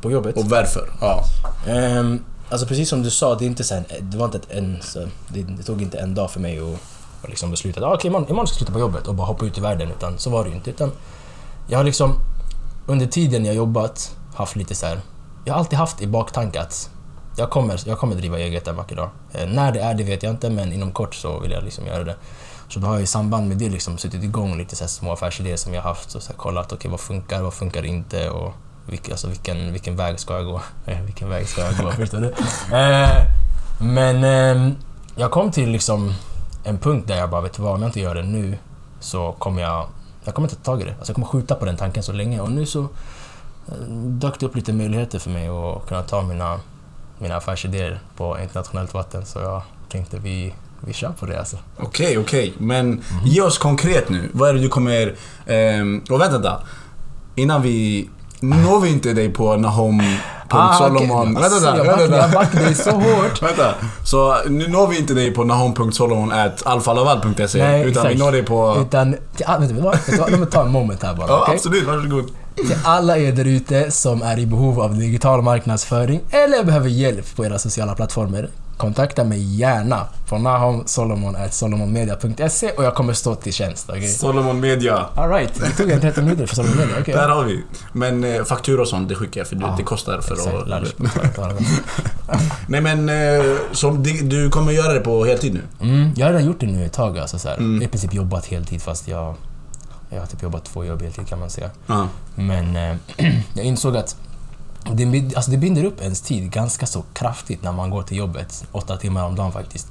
På 0.00 0.10
jobbet? 0.10 0.36
och 0.36 0.44
varför. 0.44 0.90
Ja. 1.00 1.24
Ehm, 1.66 2.24
alltså 2.50 2.66
precis 2.66 2.88
som 2.88 3.02
du 3.02 3.10
sa, 3.10 3.34
det, 3.34 3.44
är 3.44 3.46
inte 3.46 3.64
så 3.64 3.74
här, 3.74 3.84
det 4.00 4.16
var 4.16 4.24
inte 4.24 4.40
en, 4.48 4.78
så, 4.82 4.98
det, 5.28 5.42
det 5.42 5.62
tog 5.62 5.82
inte 5.82 5.98
en 5.98 6.14
dag 6.14 6.30
för 6.30 6.40
mig 6.40 6.58
att, 6.58 6.78
att 7.22 7.28
liksom 7.28 7.50
besluta 7.50 7.80
att 7.80 7.86
ah, 7.86 7.94
okej, 7.94 8.08
imorgon, 8.08 8.28
imorgon 8.28 8.46
ska 8.46 8.52
jag 8.54 8.58
sluta 8.58 8.72
på 8.72 8.80
jobbet 8.80 9.06
och 9.06 9.14
bara 9.14 9.26
hoppa 9.26 9.46
ut 9.46 9.58
i 9.58 9.60
världen. 9.60 9.90
Utan 9.90 10.18
så 10.18 10.30
var 10.30 10.44
det 10.44 10.50
ju 10.50 10.56
inte. 10.56 10.70
Utan 10.70 10.92
jag 11.68 11.78
har 11.78 11.84
liksom 11.84 12.14
under 12.86 13.06
tiden 13.06 13.44
jag 13.44 13.54
jobbat 13.54 14.16
haft 14.34 14.56
lite 14.56 14.74
så 14.74 14.86
här. 14.86 15.00
Jag 15.44 15.54
har 15.54 15.58
alltid 15.58 15.78
haft 15.78 16.02
i 16.02 16.06
baktanke 16.06 16.60
att 16.60 16.90
jag 17.38 17.50
kommer, 17.50 17.88
jag 17.88 17.98
kommer 17.98 18.14
driva 18.14 18.38
eget 18.38 18.68
en 18.68 18.76
vacker 18.76 18.96
dag. 18.96 19.10
Eh, 19.32 19.48
när 19.48 19.72
det 19.72 19.80
är 19.80 19.94
det 19.94 20.04
vet 20.04 20.22
jag 20.22 20.32
inte, 20.32 20.50
men 20.50 20.72
inom 20.72 20.92
kort 20.92 21.14
så 21.14 21.40
vill 21.40 21.50
jag 21.50 21.64
liksom 21.64 21.86
göra 21.86 22.04
det. 22.04 22.14
Så 22.68 22.80
då 22.80 22.86
har 22.86 22.94
jag 22.94 23.02
i 23.02 23.06
samband 23.06 23.48
med 23.48 23.58
det 23.58 23.68
liksom 23.68 23.98
suttit 23.98 24.24
igång 24.24 24.58
lite 24.58 24.76
så 24.76 24.84
här 24.84 24.88
små 24.88 25.12
affärsidéer 25.12 25.56
som 25.56 25.74
jag 25.74 25.82
haft 25.82 26.14
och 26.14 26.22
så 26.22 26.32
här 26.32 26.38
kollat, 26.38 26.72
okej 26.72 26.90
vad 26.90 27.00
funkar, 27.00 27.42
vad 27.42 27.54
funkar 27.54 27.84
inte 27.84 28.30
och 28.30 28.54
vilken, 28.86 29.12
alltså 29.12 29.28
vilken, 29.28 29.72
vilken 29.72 29.96
väg 29.96 30.20
ska 30.20 30.34
jag 30.34 30.44
gå? 30.44 30.60
Eh, 30.86 31.02
vilken 31.02 31.28
väg 31.28 31.48
ska 31.48 31.60
jag 31.60 31.76
gå? 31.76 31.90
Förstår 31.96 32.20
du? 32.20 32.28
Eh, 32.76 33.08
men 33.80 34.24
ehm, 34.24 34.74
jag 35.16 35.30
kom 35.30 35.50
till 35.50 35.70
liksom 35.70 36.14
en 36.64 36.78
punkt 36.78 37.08
där 37.08 37.16
jag 37.16 37.30
bara, 37.30 37.40
vet 37.40 37.52
du 37.52 37.62
vad, 37.62 37.74
om 37.74 37.82
jag 37.82 37.88
inte 37.88 38.00
gör 38.00 38.14
det 38.14 38.22
nu 38.22 38.58
så 39.00 39.32
kommer 39.32 39.62
jag... 39.62 39.86
Jag 40.24 40.34
kommer 40.34 40.48
inte 40.48 40.56
ta 40.56 40.72
tag 40.72 40.80
i 40.80 40.84
det. 40.84 40.94
Alltså 40.98 41.10
jag 41.10 41.14
kommer 41.14 41.26
skjuta 41.26 41.54
på 41.54 41.64
den 41.64 41.76
tanken 41.76 42.02
så 42.02 42.12
länge 42.12 42.40
och 42.40 42.52
nu 42.52 42.66
så 42.66 42.80
eh, 43.68 43.88
dök 43.90 44.40
det 44.40 44.46
upp 44.46 44.56
lite 44.56 44.72
möjligheter 44.72 45.18
för 45.18 45.30
mig 45.30 45.48
att 45.48 45.88
kunna 45.88 46.02
ta 46.02 46.22
mina, 46.22 46.60
mina 47.18 47.36
affärsidéer 47.36 48.00
på 48.16 48.36
internationellt 48.42 48.94
vatten 48.94 49.26
så 49.26 49.38
jag 49.38 49.62
tänkte 49.92 50.18
vi, 50.18 50.54
vi 50.80 50.92
kör 50.92 51.12
på 51.20 51.26
det 51.26 51.38
alltså. 51.38 51.56
Okej, 51.78 52.18
okej. 52.18 52.54
Men 52.58 53.02
ge 53.24 53.40
oss 53.42 53.58
konkret 53.58 54.08
nu. 54.08 54.28
Vad 54.32 54.48
är 54.48 54.54
det 54.54 54.60
du 54.60 54.68
kommer... 54.68 55.14
ehm, 55.46 56.02
och 56.10 56.20
vänta, 56.20 56.32
vänta. 56.32 56.60
Innan 57.34 57.62
vi... 57.62 58.08
Når 58.40 58.80
vi 58.80 58.88
inte 58.90 59.12
dig 59.12 59.32
på 59.32 59.56
Nahom.solomon. 59.56 60.18
Ah, 60.50 60.86
okej. 60.86 61.06
Vänta, 61.34 61.40
Alltså, 61.44 61.64
vänta, 61.66 61.84
backade- 61.84 62.02
vänta. 62.02 62.16
jag 62.18 62.30
backade 62.30 62.64
dig 62.64 62.74
så 62.74 62.90
hårt. 63.00 63.42
Vänta. 63.42 63.74
Så 64.04 64.36
nu 64.48 64.68
når 64.68 64.86
vi 64.86 64.98
inte 64.98 65.14
dig 65.14 65.34
på 65.34 65.44
nahom.solomon.alfalaval.se 65.44 67.58
utan 67.82 67.88
exakt. 67.88 68.10
vi 68.10 68.14
når 68.18 68.32
dig 68.32 68.42
på... 68.42 68.76
Utan, 68.86 69.16
vad? 69.80 69.98
Låt 70.18 70.30
mig 70.30 70.46
ta 70.50 70.62
en 70.62 70.72
moment 70.72 71.02
här 71.02 71.14
bara. 71.14 71.28
Ja, 71.28 71.40
okej? 71.42 71.54
absolut. 71.54 71.86
Varsågod. 71.86 72.30
Till 72.66 72.76
alla 72.84 73.18
er 73.18 73.32
där 73.32 73.44
ute 73.44 73.90
som 73.90 74.22
är 74.22 74.38
i 74.38 74.46
behov 74.46 74.80
av 74.80 74.98
digital 74.98 75.42
marknadsföring 75.42 76.20
eller 76.30 76.64
behöver 76.64 76.88
hjälp 76.88 77.36
på 77.36 77.44
era 77.46 77.58
sociala 77.58 77.94
plattformar. 77.94 78.48
kontakta 78.76 79.24
mig 79.24 79.56
gärna 79.56 80.06
på 80.28 80.38
nahomsolomon.solomonmedia.se 80.38 82.70
och 82.70 82.84
jag 82.84 82.94
kommer 82.94 83.12
stå 83.12 83.34
till 83.34 83.52
tjänst. 83.52 83.90
Okay? 83.90 84.08
Solomon 84.08 84.60
Media. 84.60 85.06
Alright, 85.14 85.54
det 85.60 85.70
tog 85.70 85.90
en 85.90 86.00
30 86.00 86.22
minuter 86.22 86.46
för 86.46 86.56
Solomon 86.56 86.76
Media. 86.76 87.00
Okay. 87.00 87.14
Där 87.14 87.28
har 87.28 87.44
vi. 87.44 87.62
Men 87.92 88.24
eh, 88.24 88.44
faktura 88.44 88.82
och 88.82 88.88
sånt, 88.88 89.08
det 89.08 89.14
skickar 89.14 89.40
jag 89.40 89.48
för 89.48 89.56
Ja, 89.60 89.74
det 89.78 89.82
kostar 89.82 90.20
för 90.20 90.34
Exakt, 90.34 91.38
att... 91.38 91.60
Nej 92.68 92.80
men, 92.80 93.08
eh, 93.08 93.44
det- 93.98 94.22
du 94.30 94.50
kommer 94.50 94.72
göra 94.72 94.92
det 94.92 95.00
på 95.00 95.24
heltid 95.24 95.54
nu? 95.54 95.62
Mm, 95.88 96.10
jag 96.16 96.26
har 96.26 96.32
redan 96.32 96.46
gjort 96.46 96.60
det 96.60 96.66
nu 96.66 96.86
ett 96.86 96.92
tag. 96.92 97.18
Alltså, 97.18 97.38
så 97.38 97.48
här. 97.48 97.56
Mm. 97.56 97.72
Jag 97.74 97.80
har 97.80 97.84
i 97.84 97.88
princip 97.88 98.14
jobbat 98.14 98.46
heltid 98.46 98.82
fast 98.82 99.08
jag, 99.08 99.34
jag 100.10 100.20
har 100.20 100.26
typ 100.26 100.42
jobbat 100.42 100.64
två 100.64 100.84
jobb 100.84 101.02
heltid 101.02 101.28
kan 101.28 101.40
man 101.40 101.50
säga. 101.50 101.70
Ja. 101.86 102.08
Men 102.34 102.76
eh, 102.76 102.96
jag 103.54 103.64
insåg 103.64 103.96
att 103.96 104.16
det, 104.92 105.36
alltså 105.36 105.50
det 105.50 105.56
binder 105.56 105.84
upp 105.84 106.00
ens 106.02 106.20
tid 106.20 106.50
ganska 106.50 106.86
så 106.86 107.02
kraftigt 107.12 107.62
när 107.62 107.72
man 107.72 107.90
går 107.90 108.02
till 108.02 108.16
jobbet. 108.16 108.64
Åtta 108.72 108.96
timmar 108.96 109.24
om 109.24 109.34
dagen 109.34 109.52
faktiskt. 109.52 109.88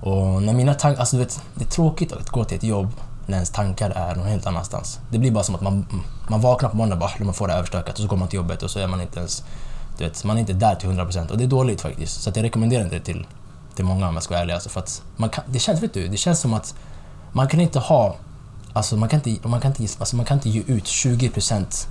Och 0.00 0.42
när 0.42 0.52
mina 0.52 0.74
tankar... 0.74 1.00
Alltså 1.00 1.16
du 1.16 1.22
vet, 1.22 1.40
det 1.54 1.64
är 1.64 1.68
tråkigt 1.68 2.12
att 2.12 2.28
gå 2.28 2.44
till 2.44 2.56
ett 2.56 2.62
jobb 2.62 2.88
när 3.26 3.34
ens 3.34 3.50
tankar 3.50 3.90
är 3.90 4.14
någon 4.14 4.26
helt 4.26 4.46
annanstans. 4.46 5.00
Det 5.10 5.18
blir 5.18 5.30
bara 5.30 5.44
som 5.44 5.54
att 5.54 5.60
man, 5.60 5.86
man 6.28 6.40
vaknar 6.40 6.68
på 6.68 6.78
och 6.78 6.88
bara 6.98 7.04
"Ah, 7.04 7.24
man 7.24 7.34
får 7.34 7.48
det 7.48 7.54
överstökat 7.54 7.94
och 7.94 8.00
så 8.00 8.06
går 8.06 8.16
man 8.16 8.28
till 8.28 8.36
jobbet 8.36 8.62
och 8.62 8.70
så 8.70 8.78
är 8.78 8.86
man 8.86 9.00
inte 9.00 9.18
ens... 9.18 9.44
Du 9.98 10.04
vet, 10.04 10.24
man 10.24 10.36
är 10.36 10.40
inte 10.40 10.52
där 10.52 10.74
till 10.74 10.88
100% 10.88 11.30
och 11.30 11.38
det 11.38 11.44
är 11.44 11.48
dåligt 11.48 11.80
faktiskt. 11.80 12.22
Så 12.22 12.30
jag 12.34 12.42
rekommenderar 12.44 12.84
inte 12.84 12.98
det 12.98 13.04
till, 13.04 13.26
till 13.74 13.84
många 13.84 14.08
om 14.08 14.14
jag 14.14 14.22
ska 14.22 14.34
vara 14.34 14.42
ärlig. 14.42 14.54
Alltså 14.54 14.68
för 14.68 14.80
att 14.80 15.02
man 15.16 15.30
kan, 15.30 15.44
det 15.46 15.58
känns, 15.58 15.82
vet 15.82 15.94
du, 15.94 16.08
det 16.08 16.16
känns 16.16 16.40
som 16.40 16.54
att 16.54 16.74
man 17.32 17.48
kan 17.48 17.60
inte 17.60 17.78
ha... 17.78 18.16
Alltså 18.72 18.96
man 18.96 19.08
kan 19.08 19.20
inte, 19.24 19.48
man 19.48 19.60
kan 19.60 19.72
inte, 19.78 19.94
alltså 19.98 20.16
man 20.16 20.26
kan 20.26 20.36
inte 20.36 20.48
ge 20.48 20.62
ut 20.66 20.84
20% 20.84 21.86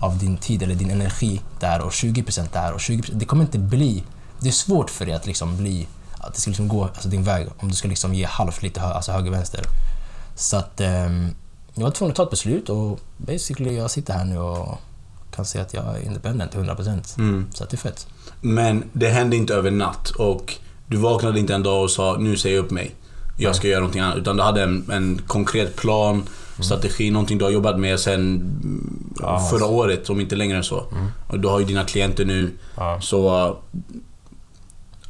av 0.00 0.18
din 0.18 0.36
tid 0.36 0.62
eller 0.62 0.74
din 0.74 0.90
energi 0.90 1.40
där 1.60 1.80
och 1.80 1.90
20% 1.90 2.48
där 2.52 2.72
och 2.72 2.78
20%. 2.78 3.10
Det 3.14 3.24
kommer 3.24 3.44
inte 3.44 3.58
bli... 3.58 4.04
Det 4.40 4.48
är 4.48 4.52
svårt 4.52 4.90
för 4.90 5.06
dig 5.06 5.14
att 5.14 5.26
liksom 5.26 5.56
bli... 5.56 5.88
Att 6.18 6.34
det 6.34 6.40
ska 6.40 6.50
liksom 6.50 6.68
gå 6.68 6.84
alltså 6.84 7.08
din 7.08 7.24
väg 7.24 7.48
om 7.58 7.68
du 7.68 7.74
ska 7.74 7.88
liksom 7.88 8.14
ge 8.14 8.24
halvt 8.24 8.62
lite 8.62 8.80
hö, 8.80 8.86
alltså 8.86 9.12
höger-vänster. 9.12 9.64
Så 10.34 10.56
att... 10.56 10.80
ehm, 10.80 11.34
jag 11.74 11.82
var 11.84 11.90
tvungen 11.90 12.10
att 12.10 12.16
ta 12.16 12.22
ett 12.22 12.30
beslut 12.30 12.68
och 12.68 13.00
basically 13.16 13.76
jag 13.76 13.90
sitter 13.90 14.14
här 14.14 14.24
nu 14.24 14.38
och 14.38 14.78
kan 15.30 15.44
säga 15.44 15.64
att 15.64 15.74
jag 15.74 15.84
är 15.84 16.06
independent 16.06 16.52
till 16.52 16.60
100%. 16.60 17.18
Mm. 17.18 17.46
Så 17.54 17.64
att 17.64 17.70
det 17.70 17.74
är 17.74 17.78
fett. 17.78 18.06
Men 18.40 18.84
det 18.92 19.08
hände 19.08 19.36
inte 19.36 19.54
över 19.54 19.70
natt 19.70 20.10
och 20.10 20.54
du 20.86 20.96
vaknade 20.96 21.40
inte 21.40 21.54
en 21.54 21.62
dag 21.62 21.82
och 21.82 21.90
sa 21.90 22.16
nu 22.18 22.36
säger 22.36 22.56
jag 22.56 22.64
upp 22.64 22.70
mig. 22.70 22.94
Jag 23.36 23.56
ska 23.56 23.68
göra 23.68 23.80
någonting 23.80 24.02
annat. 24.02 24.18
Utan 24.18 24.36
du 24.36 24.42
hade 24.42 24.62
en, 24.62 24.90
en 24.90 25.20
konkret 25.26 25.76
plan, 25.76 26.22
strategi, 26.60 27.10
någonting 27.10 27.38
du 27.38 27.44
har 27.44 27.52
jobbat 27.52 27.78
med 27.78 28.00
sen 28.00 28.20
mm, 28.20 29.12
Ja, 29.20 29.26
förra 29.26 29.34
alltså. 29.38 29.66
året, 29.66 30.10
om 30.10 30.20
inte 30.20 30.36
längre 30.36 30.56
än 30.56 30.64
så. 30.64 30.84
Och 31.28 31.40
du 31.40 31.48
har 31.48 31.60
ju 31.60 31.66
dina 31.66 31.84
klienter 31.84 32.24
nu. 32.24 32.50
Ja. 32.76 32.98
Så 33.00 33.56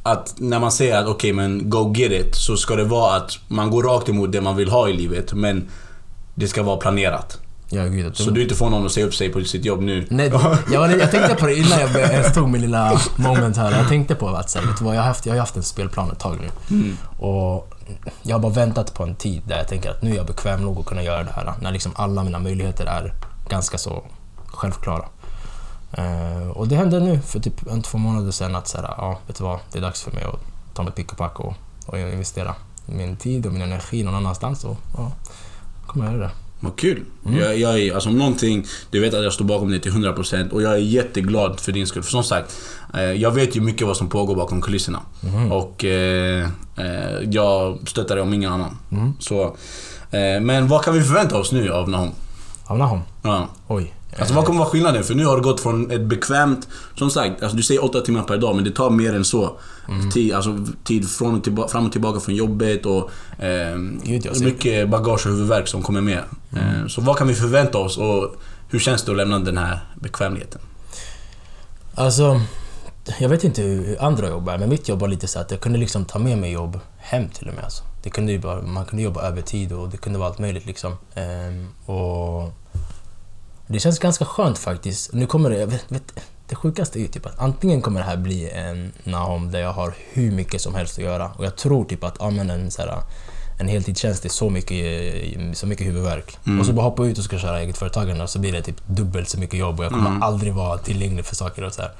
att 0.03 0.35
när 0.37 0.59
man 0.59 0.71
säger 0.71 0.97
att 0.97 1.07
okej 1.07 1.33
men 1.33 1.69
go 1.69 1.93
get 1.95 2.11
it 2.11 2.35
så 2.35 2.57
ska 2.57 2.75
det 2.75 2.83
vara 2.83 3.15
att 3.15 3.39
man 3.47 3.71
går 3.71 3.83
rakt 3.83 4.09
emot 4.09 4.31
det 4.31 4.41
man 4.41 4.55
vill 4.55 4.69
ha 4.69 4.89
i 4.89 4.93
livet 4.93 5.33
men 5.33 5.67
det 6.35 6.47
ska 6.47 6.63
vara 6.63 6.77
planerat. 6.77 7.39
Ja, 7.73 7.85
gud, 7.85 8.17
Så 8.17 8.29
du 8.29 8.41
inte 8.41 8.55
får 8.55 8.69
någon 8.69 8.85
att 8.85 8.91
säga 8.91 9.05
upp 9.05 9.15
sig 9.15 9.29
på 9.29 9.43
sitt 9.43 9.65
jobb 9.65 9.81
nu. 9.81 10.07
Nej, 10.09 10.31
jag, 10.71 10.99
jag 10.99 11.11
tänkte 11.11 11.35
på 11.35 11.45
det 11.45 11.55
innan 11.55 11.79
jag 11.79 11.95
ens 11.95 12.33
tog 12.33 12.49
min 12.49 12.61
lilla 12.61 12.99
moment 13.15 13.57
här. 13.57 13.71
Jag 13.71 13.87
tänkte 13.87 14.15
på 14.15 14.29
att 14.29 14.49
så 14.49 14.59
här, 14.59 14.67
vet 14.67 14.77
du 14.77 14.85
vad, 14.85 14.95
jag, 14.95 15.01
har 15.01 15.07
haft, 15.07 15.25
jag 15.25 15.33
har 15.33 15.39
haft 15.39 15.55
en 15.55 15.63
spelplan 15.63 16.11
ett 16.11 16.19
tag 16.19 16.37
nu. 16.41 16.75
Mm. 16.75 16.97
Och 17.19 17.70
jag 18.21 18.35
har 18.35 18.39
bara 18.39 18.51
väntat 18.51 18.93
på 18.93 19.03
en 19.03 19.15
tid 19.15 19.41
där 19.45 19.57
jag 19.57 19.67
tänker 19.67 19.89
att 19.89 20.01
nu 20.01 20.11
är 20.11 20.15
jag 20.15 20.25
bekväm 20.25 20.61
nog 20.61 20.79
att 20.79 20.85
kunna 20.85 21.03
göra 21.03 21.23
det 21.23 21.31
här. 21.31 21.53
När 21.61 21.71
liksom 21.71 21.91
alla 21.95 22.23
mina 22.23 22.39
möjligheter 22.39 22.85
är 22.85 23.13
ganska 23.49 23.77
så 23.77 24.03
självklara. 24.45 25.05
Uh, 25.97 26.49
och 26.49 26.67
det 26.67 26.75
hände 26.75 26.99
nu 26.99 27.21
för 27.21 27.39
typ 27.39 27.67
en, 27.67 27.81
två 27.81 27.97
månader 27.97 28.31
sedan 28.31 28.55
att 28.55 28.67
så 28.67 28.77
här, 28.77 28.93
ja, 28.97 29.19
vet 29.27 29.37
du 29.37 29.43
vad, 29.43 29.59
det 29.71 29.77
är 29.77 29.81
dags 29.81 30.01
för 30.01 30.11
mig 30.11 30.23
att 30.23 30.39
ta 30.73 30.83
mitt 30.83 30.95
pick 30.95 31.11
och 31.11 31.17
pack 31.17 31.39
och, 31.39 31.53
och 31.85 31.99
investera 31.99 32.55
min 32.85 33.15
tid 33.17 33.45
och 33.45 33.53
min 33.53 33.61
energi 33.61 34.03
någon 34.03 34.15
annanstans. 34.15 34.63
Och, 34.63 34.77
ja, 34.97 35.11
kommer 35.87 36.05
jag 36.05 36.13
göra 36.13 36.23
det. 36.23 36.31
Vad 36.63 36.75
kul. 36.75 37.03
Mm. 37.25 37.39
Jag, 37.39 37.57
jag 37.57 37.79
är, 37.79 37.93
alltså 37.93 38.09
om 38.09 38.17
någonting, 38.17 38.65
du 38.91 38.99
vet 38.99 39.13
att 39.13 39.23
jag 39.23 39.33
står 39.33 39.45
bakom 39.45 39.69
dig 39.71 39.79
till 39.79 39.91
100% 39.91 40.49
och 40.49 40.61
jag 40.61 40.73
är 40.73 40.77
jätteglad 40.77 41.59
för 41.59 41.71
din 41.71 41.87
skull. 41.87 42.03
För 42.03 42.11
som 42.11 42.23
sagt, 42.23 42.57
eh, 42.93 43.01
jag 43.01 43.31
vet 43.31 43.55
ju 43.55 43.61
mycket 43.61 43.87
vad 43.87 43.97
som 43.97 44.09
pågår 44.09 44.35
bakom 44.35 44.61
kulisserna. 44.61 44.99
Mhm. 45.21 45.51
Och 45.51 45.85
eh, 45.85 46.49
eh, 46.75 47.19
jag 47.29 47.89
stöttar 47.89 48.15
dig 48.15 48.21
om 48.21 48.33
ingen 48.33 48.51
annan. 48.53 48.77
Mm. 48.91 49.13
Så, 49.19 49.43
eh, 50.11 50.41
men 50.41 50.67
vad 50.67 50.83
kan 50.83 50.93
vi 50.93 51.01
förvänta 51.01 51.37
oss 51.37 51.51
nu 51.51 51.71
av 51.71 51.89
Nahom? 51.89 52.11
Av 52.65 52.77
Nahom? 52.77 52.99
Ja. 53.21 53.47
Oj. 53.67 53.93
Alltså 54.19 54.33
vad 54.33 54.45
kommer 54.45 54.59
vara 54.59 54.69
skillnaden? 54.69 55.03
För 55.03 55.15
nu 55.15 55.25
har 55.25 55.35
du 55.35 55.43
gått 55.43 55.59
från 55.59 55.91
ett 55.91 56.01
bekvämt... 56.01 56.67
Som 56.97 57.09
sagt, 57.09 57.43
alltså 57.43 57.57
du 57.57 57.63
säger 57.63 57.83
åtta 57.83 58.01
timmar 58.01 58.23
per 58.23 58.37
dag 58.37 58.55
men 58.55 58.63
det 58.63 58.71
tar 58.71 58.89
mer 58.89 59.15
än 59.15 59.25
så. 59.25 59.59
Mm. 59.89 60.11
Tid, 60.11 60.33
alltså, 60.33 60.65
tid 60.83 61.09
från 61.09 61.35
och 61.35 61.43
tillba- 61.43 61.67
fram 61.67 61.85
och 61.85 61.91
tillbaka 61.91 62.19
från 62.19 62.35
jobbet 62.35 62.85
och 62.85 63.09
eh, 63.43 63.77
mycket 64.41 64.89
bagage 64.89 65.25
och 65.25 65.31
huvudvärk 65.31 65.67
som 65.67 65.81
kommer 65.81 66.01
med. 66.01 66.23
Mm. 66.51 66.81
Eh, 66.81 66.87
så 66.87 67.01
vad 67.01 67.17
kan 67.17 67.27
vi 67.27 67.33
förvänta 67.33 67.77
oss 67.77 67.97
och 67.97 68.35
hur 68.69 68.79
känns 68.79 69.03
det 69.03 69.11
att 69.11 69.17
lämna 69.17 69.39
den 69.39 69.57
här 69.57 69.79
bekvämligheten? 69.95 70.61
Alltså, 71.95 72.41
jag 73.19 73.29
vet 73.29 73.43
inte 73.43 73.61
hur 73.61 74.03
andra 74.03 74.29
jobbar, 74.29 74.57
men 74.57 74.69
mitt 74.69 74.89
jobb 74.89 74.99
var 74.99 75.07
lite 75.07 75.27
så 75.27 75.39
att 75.39 75.51
jag 75.51 75.59
kunde 75.59 75.79
liksom 75.79 76.05
ta 76.05 76.19
med 76.19 76.37
mig 76.37 76.51
jobb 76.51 76.79
hem 76.97 77.29
till 77.29 77.47
och 77.47 77.53
med. 77.55 77.63
Alltså. 77.63 77.83
Det 78.03 78.09
kunde 78.09 78.61
man 78.65 78.85
kunde 78.85 79.03
jobba 79.03 79.21
övertid 79.21 79.71
och 79.71 79.89
det 79.89 79.97
kunde 79.97 80.19
vara 80.19 80.29
allt 80.29 80.39
möjligt 80.39 80.65
liksom. 80.65 80.97
Ehm, 81.15 81.67
och 81.85 82.53
det 83.71 83.79
känns 83.79 83.99
ganska 83.99 84.25
skönt 84.25 84.57
faktiskt. 84.57 85.13
Nu 85.13 85.25
kommer 85.25 85.49
det, 85.49 85.65
vet, 85.65 85.91
vet, 85.91 86.13
det 86.49 86.55
sjukaste 86.55 86.99
är 86.99 87.01
ju 87.01 87.07
typ 87.07 87.25
att 87.25 87.39
antingen 87.39 87.81
kommer 87.81 87.99
det 87.99 88.05
här 88.05 88.17
bli 88.17 88.49
en 88.49 88.91
Nahom 89.03 89.51
där 89.51 89.59
jag 89.59 89.73
har 89.73 89.93
hur 90.11 90.31
mycket 90.31 90.61
som 90.61 90.75
helst 90.75 90.97
att 90.97 91.03
göra 91.03 91.31
och 91.37 91.45
jag 91.45 91.55
tror 91.55 91.85
typ 91.85 92.03
att 92.03 92.15
ja, 92.19 92.29
men 92.29 92.49
en, 92.49 92.71
så 92.71 92.81
här, 92.81 93.01
en 93.59 93.67
heltidstjänst 93.67 94.25
är 94.25 94.29
så 94.29 94.49
mycket, 94.49 95.57
så 95.57 95.67
mycket 95.67 95.87
huvudvärk. 95.87 96.37
Och 96.59 96.65
så 96.65 96.73
bara 96.73 96.85
hoppa 96.85 97.05
ut 97.05 97.17
och 97.17 97.23
ska 97.23 97.37
köra 97.37 97.59
eget 97.59 97.77
företagande 97.77 98.23
och 98.23 98.29
så 98.29 98.39
blir 98.39 98.51
det 98.51 98.61
typ 98.61 98.87
dubbelt 98.87 99.29
så 99.29 99.39
mycket 99.39 99.59
jobb 99.59 99.79
och 99.79 99.85
jag 99.85 99.91
kommer 99.91 100.25
aldrig 100.25 100.53
vara 100.53 100.77
tillgänglig 100.77 101.25
för 101.25 101.35
saker 101.35 101.63
och 101.63 101.73
så 101.73 101.81
här. 101.81 101.91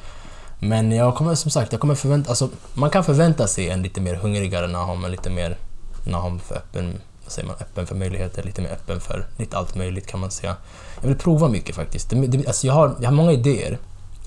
Men 0.60 0.92
jag 0.92 1.16
kommer 1.16 1.36
som 1.36 1.52
sagt, 1.52 1.72
jag 1.72 1.82
kommer 1.82 1.96
förvänta, 1.96 2.30
alltså, 2.30 2.50
man 2.74 2.90
kan 2.90 3.04
förvänta 3.04 3.48
sig 3.48 3.70
en 3.70 3.82
lite 3.82 4.02
mer 4.02 4.16
hungrigare 4.16 4.68
Nahom, 4.68 5.06
en 5.06 5.12
lite 5.12 5.30
mer 5.30 5.58
Nahom 6.04 6.40
för 6.40 6.56
öppen, 6.56 7.02
säger 7.32 7.48
man, 7.48 7.56
öppen 7.60 7.88
för 7.88 7.96
möjligheter, 7.96 8.44
lite 8.44 8.62
mer 8.62 8.70
öppen 8.72 9.00
för 9.02 9.28
lite 9.38 9.58
allt 9.58 9.76
möjligt 9.76 10.08
kan 10.08 10.20
man 10.20 10.32
säga. 10.32 10.56
Jag 11.02 11.08
vill 11.08 11.18
prova 11.18 11.48
mycket 11.48 11.76
faktiskt. 11.76 12.10
Det, 12.10 12.28
det, 12.28 12.48
alltså 12.48 12.68
jag, 12.68 12.74
har, 12.74 12.96
jag 13.00 13.08
har 13.10 13.16
många 13.16 13.32
idéer 13.32 13.78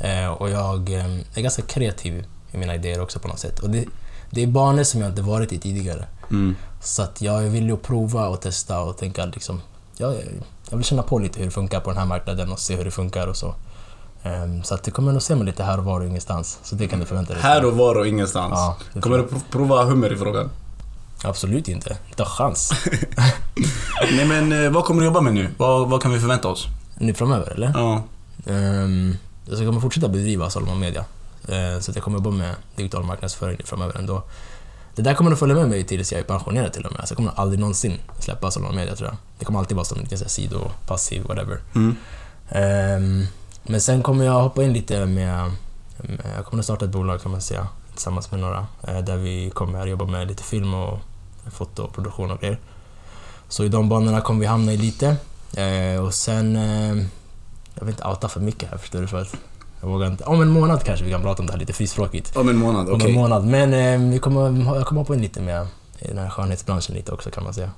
eh, 0.01 0.29
och 0.29 0.51
jag 0.51 0.93
eh, 0.93 1.15
är 1.35 1.41
ganska 1.43 1.63
kreativ 1.63 2.25
i 2.53 2.57
mina 2.59 2.75
idéer 2.75 3.01
också 3.01 3.19
på 3.19 3.29
något 3.29 3.39
sätt. 3.39 3.59
Och 3.59 3.71
det, 3.71 3.85
det 4.31 4.43
är 4.43 4.47
banor 4.47 4.83
som 4.83 5.01
jag 5.01 5.11
inte 5.11 5.23
varit 5.23 5.53
i 5.53 5.59
tidigare. 5.59 6.05
Mm. 6.31 6.57
Så 6.83 7.03
att 7.03 7.23
jag 7.23 7.41
vill 7.41 7.67
ju 7.69 7.77
prova 7.77 8.29
och 8.29 8.41
testa 8.41 8.81
och 8.81 8.97
tänka 8.99 9.25
liksom, 9.25 9.61
jag, 9.97 10.15
jag 10.71 10.77
vill 10.77 10.87
känna 10.87 11.03
på 11.03 11.19
lite 11.19 11.39
hur 11.39 11.45
det 11.47 11.51
funkar 11.53 11.81
på 11.81 11.91
den 11.91 11.99
här 11.99 12.07
marknaden 12.07 12.53
och 12.53 12.59
se 12.59 12.77
hur 12.77 12.85
det 12.85 12.91
funkar 12.91 13.27
och 13.27 13.37
så. 13.37 13.55
Ehm, 14.23 14.63
så 14.63 14.75
att 14.75 14.83
det 14.85 14.91
kommer 14.91 15.13
nog 15.13 15.23
se 15.23 15.35
mig 15.35 15.47
lite 15.47 15.63
här 15.63 15.79
och 15.79 15.85
var 15.85 16.01
och 16.01 16.07
ingenstans. 16.07 16.59
Så 16.63 16.75
det 16.75 16.89
kan 16.89 16.99
du 17.01 17.07
förvänta 17.07 17.33
dig. 17.33 17.43
Här 17.43 17.65
och 17.65 17.73
var 17.77 17.95
och 17.95 18.07
ingenstans. 18.07 18.53
Ja, 18.95 19.01
Kommer 19.01 19.19
du 19.19 19.25
prov- 19.25 19.43
prova 19.51 19.85
hummer 19.85 20.13
i 20.13 20.17
frågan? 20.17 20.51
Absolut 21.25 21.69
inte. 21.69 21.97
Inte 22.09 22.23
en 22.23 22.29
chans. 22.29 22.73
Nej 24.17 24.25
men 24.27 24.65
eh, 24.65 24.71
vad 24.71 24.85
kommer 24.85 25.01
du 25.01 25.07
jobba 25.07 25.21
med 25.21 25.35
nu? 25.35 25.49
Vad, 25.57 25.89
vad 25.91 26.03
kan 26.03 26.13
vi 26.13 26.21
förvänta 26.21 26.49
oss? 26.49 26.67
nu 26.99 27.15
framöver, 27.15 27.51
eller? 27.53 27.73
Ja. 27.75 28.03
Um, 28.47 29.17
jag 29.49 29.59
kommer 29.59 29.81
fortsätta 29.81 30.09
bedriva 30.09 30.51
Solomon 30.51 30.81
Media. 30.81 31.05
Eh, 31.49 31.81
så 31.81 31.91
att 31.91 31.95
jag 31.97 32.05
kommer 32.05 32.19
jobba 32.19 32.31
med 32.31 32.55
digital 32.77 33.03
marknadsföring 33.05 33.59
framöver 33.65 33.99
ändå. 33.99 34.23
Det 34.95 35.03
där 35.03 35.15
kommer 35.15 35.33
att 35.33 35.39
följa 35.39 35.55
med 35.55 35.69
mig 35.69 35.85
tills 35.85 36.13
jag 36.13 36.21
är 36.21 36.25
pensionerad 36.25 36.73
till 36.73 36.87
och 36.87 36.93
med. 36.93 37.09
Så 37.09 37.13
jag 37.13 37.17
kommer 37.17 37.33
aldrig 37.37 37.61
någonsin 37.61 37.99
släppa 38.19 38.51
Solomon 38.51 38.77
Media 38.77 38.97
tror 38.97 39.09
jag. 39.09 39.17
Det 39.39 39.45
kommer 39.45 39.59
alltid 39.59 39.77
vara 39.77 39.85
som 39.85 39.99
en 40.11 40.19
sido, 40.29 40.71
passiv, 40.87 41.23
whatever. 41.29 41.59
Mm. 41.75 41.97
Ehm, 42.49 43.27
men 43.63 43.81
sen 43.81 44.03
kommer 44.03 44.25
jag 44.25 44.43
hoppa 44.43 44.63
in 44.63 44.73
lite 44.73 45.07
med... 45.07 45.51
med- 45.97 46.33
Jag 46.37 46.45
kommer 46.47 46.61
att 46.61 46.65
starta 46.65 46.85
ett 46.85 46.91
bolag 46.91 47.23
kan 47.23 47.33
man 47.33 47.41
säga, 47.41 47.67
tillsammans 47.93 48.31
med 48.31 48.41
några. 48.41 48.67
eh, 48.89 48.99
Där 48.99 49.17
vi 49.17 49.51
kommer 49.55 49.87
jobba 49.87 50.05
med 50.05 50.29
lite 50.29 50.43
film 50.43 50.75
och 50.75 50.99
foto 51.53 51.83
och 51.83 51.95
produktion 51.95 52.31
och 52.31 52.41
grejer. 52.41 52.59
Så 53.49 53.65
i 53.65 53.69
de 53.69 53.89
banorna 53.89 54.21
kommer 54.21 54.41
vi 54.41 54.47
hamna 54.47 54.73
i 54.73 54.77
lite. 54.77 55.17
Eh, 55.57 56.05
och 56.05 56.15
sen... 56.15 56.57
Eh, 56.57 57.05
jag 57.75 57.85
vill 57.85 57.95
inte 57.95 58.05
outa 58.09 58.29
för 58.29 58.41
mycket 58.41 58.71
här 58.71 58.79
förstår 58.79 59.01
du 59.01 59.07
för 59.07 59.21
att... 59.21 59.37
Jag 59.81 59.89
vågar 59.89 60.07
inte. 60.07 60.25
Om 60.25 60.43
en 60.43 60.49
månad 60.49 60.85
kanske 60.85 61.05
vi 61.05 61.11
kan 61.11 61.23
prata 61.23 61.43
om 61.43 61.47
det 61.47 61.53
här 61.53 61.61
lite 61.61 61.73
frispråkigt. 61.73 62.37
Om 62.37 62.49
en 62.49 62.57
månad, 62.57 62.89
Om 62.89 62.95
okej. 62.95 63.09
en 63.09 63.15
månad. 63.15 63.45
Men 63.47 63.75
eh, 63.75 64.11
vi 64.13 64.19
kommer, 64.19 64.75
jag 64.77 64.87
kommer 64.87 65.01
hoppa 65.01 65.15
in 65.15 65.21
lite 65.23 65.41
med 65.41 65.67
i 65.99 66.09
den 66.09 66.19
här 66.19 66.31
skönhetsbranschen 66.31 66.95
lite 66.95 67.13
också 67.13 67.31
kan 67.31 67.45
man 67.45 67.55
säga. 67.55 67.71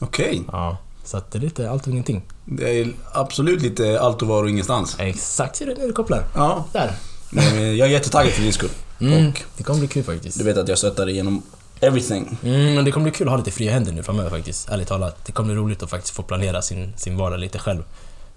Okej. 0.00 0.42
Ja. 0.52 0.76
Så 1.04 1.16
att 1.16 1.30
det 1.30 1.38
är 1.38 1.40
lite 1.40 1.70
allt 1.70 1.82
och 1.86 1.92
ingenting. 1.92 2.22
Det 2.44 2.80
är 2.80 2.92
absolut 3.12 3.62
lite 3.62 4.00
allt 4.00 4.22
och 4.22 4.28
var 4.28 4.42
och 4.42 4.50
ingenstans. 4.50 4.96
Exakt, 4.98 5.56
ser 5.56 5.66
du 5.66 5.74
nu 5.74 5.86
du 5.86 5.92
kopplar. 5.92 6.24
Ja. 6.34 6.64
Där. 6.72 6.94
Men 7.30 7.76
jag 7.76 7.88
är 7.88 7.92
jättetaggad 7.92 8.32
för 8.32 8.42
din 8.42 8.52
skull. 8.52 8.70
Mm, 9.00 9.28
Och 9.28 9.40
det 9.56 9.62
kommer 9.62 9.78
bli 9.78 9.88
kul 9.88 10.04
faktiskt. 10.04 10.38
du 10.38 10.44
vet 10.44 10.56
att 10.56 10.68
jag 10.68 10.78
stöttar 10.78 11.06
dig 11.06 11.14
genom 11.14 11.42
everything. 11.82 12.38
Mm, 12.44 12.74
men 12.74 12.84
det 12.84 12.92
kommer 12.92 13.04
bli 13.10 13.12
kul 13.18 13.26
att 13.26 13.30
ha 13.30 13.38
lite 13.38 13.50
fria 13.50 13.72
händer 13.72 13.92
nu 13.92 14.02
framöver 14.02 14.30
faktiskt. 14.30 14.68
Ärligt 14.68 14.88
talat. 14.88 15.24
Det 15.26 15.32
kommer 15.32 15.54
bli 15.54 15.62
roligt 15.62 15.82
att 15.82 15.90
faktiskt 15.90 16.14
få 16.14 16.22
planera 16.22 16.62
sin, 16.62 16.92
sin 16.96 17.16
vardag 17.16 17.40
lite 17.40 17.58
själv. 17.58 17.82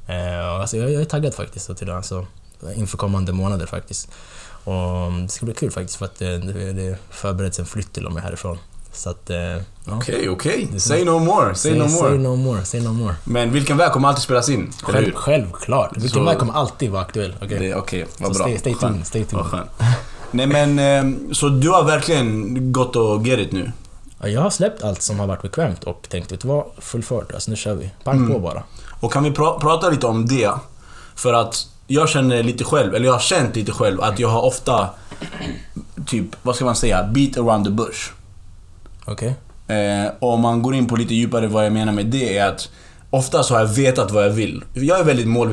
Eh, 0.07 0.49
och 0.53 0.61
alltså, 0.61 0.77
jag, 0.77 0.91
jag 0.91 1.01
är 1.01 1.05
taggad 1.05 1.33
faktiskt. 1.33 1.77
Till 1.77 1.87
det, 1.87 1.95
alltså, 1.97 2.25
inför 2.75 2.97
kommande 2.97 3.33
månader 3.33 3.65
faktiskt. 3.65 4.09
Och 4.63 5.11
det 5.21 5.29
ska 5.29 5.45
bli 5.45 5.53
kul 5.55 5.71
faktiskt 5.71 5.95
för 5.97 6.05
att 6.05 6.19
det, 6.19 6.37
det, 6.37 6.73
det 6.73 6.97
förbereds 7.09 7.59
en 7.59 7.65
flytt 7.65 7.93
till 7.93 8.05
och 8.05 8.11
med 8.13 8.23
härifrån. 8.23 8.57
Så 8.93 9.09
att... 9.09 9.29
eh, 9.29 9.37
ja. 9.37 9.61
Okej, 9.87 10.29
okej. 10.29 10.79
Say 10.79 11.05
no 11.05 11.19
more, 11.19 11.55
say, 11.55 11.71
no 11.73 11.77
more. 11.79 11.89
Say 11.89 12.17
no 12.17 12.35
more, 12.35 12.65
say 12.65 12.81
no 12.81 12.89
more. 12.93 13.15
Men 13.23 13.51
vilken 13.51 13.77
väg 13.77 13.91
kommer 13.91 14.07
alltid 14.07 14.23
spelas 14.23 14.49
in? 14.49 14.71
Själv, 14.83 15.11
självklart. 15.13 15.91
Vilken 15.97 16.09
Så- 16.09 16.23
väg 16.23 16.37
kommer 16.39 16.53
alltid 16.53 16.91
vara 16.91 17.01
aktuell. 17.01 17.35
Okej. 17.41 17.59
Det- 17.59 17.75
Okej, 17.75 18.05
vad 18.17 18.35
Så 18.35 18.43
bra. 18.43 18.47
stay, 18.47 18.57
stay 18.59 18.73
tuned, 18.89 19.07
stay 19.07 19.23
tuned. 19.25 19.45
Nej 20.35 20.47
men, 20.47 20.79
ehm, 20.79 21.33
så 21.33 21.49
du 21.49 21.69
har 21.69 21.83
verkligen 21.83 22.71
gått 22.71 22.95
och 22.95 23.27
get 23.27 23.39
it 23.39 23.51
nu? 23.51 23.71
Ja, 24.21 24.27
jag 24.27 24.41
har 24.41 24.49
släppt 24.49 24.83
allt 24.83 25.01
som 25.01 25.19
har 25.19 25.27
varit 25.27 25.41
bekvämt 25.41 25.83
och 25.83 26.07
tänkt, 26.09 26.31
vet 26.31 26.41
du 26.41 26.47
vad? 26.47 26.63
Full 26.79 27.03
fart, 27.03 27.31
alltså 27.33 27.49
nu 27.51 27.57
kör 27.57 27.75
vi. 27.75 27.89
Pang 28.03 28.17
Mm. 28.17 28.31
på 28.31 28.39
bara. 28.39 28.63
Och 29.01 29.13
kan 29.13 29.23
vi 29.23 29.29
pra- 29.29 29.59
prata 29.59 29.89
lite 29.89 30.07
om 30.07 30.25
det? 30.25 30.51
För 31.15 31.33
att 31.33 31.67
jag 31.87 32.09
känner 32.09 32.43
lite 32.43 32.63
själv, 32.63 32.95
eller 32.95 33.05
jag 33.05 33.13
har 33.13 33.19
känt 33.19 33.55
lite 33.55 33.71
själv, 33.71 34.01
att 34.01 34.19
jag 34.19 34.27
har 34.29 34.41
ofta 34.41 34.89
typ, 36.07 36.25
vad 36.41 36.55
ska 36.55 36.65
man 36.65 36.75
säga, 36.75 37.03
beat 37.03 37.37
around 37.37 37.65
the 37.65 37.71
bush. 37.71 38.11
Okej? 39.05 39.35
Eh, 39.67 40.11
och 40.19 40.33
om 40.33 40.41
man 40.41 40.61
går 40.61 40.75
in 40.75 40.87
på 40.87 40.95
lite 40.95 41.15
djupare 41.15 41.47
vad 41.47 41.65
jag 41.65 41.73
menar 41.73 41.91
med 41.93 42.05
det 42.05 42.37
är 42.37 42.47
att 42.47 42.69
Ofta 43.09 43.43
så 43.43 43.53
har 43.53 43.61
jag 43.61 43.67
vetat 43.67 44.11
vad 44.11 44.25
jag 44.25 44.29
vill. 44.29 44.63
Jag 44.73 44.99
är 44.99 45.03
väldigt 45.03 45.27
mål, 45.27 45.49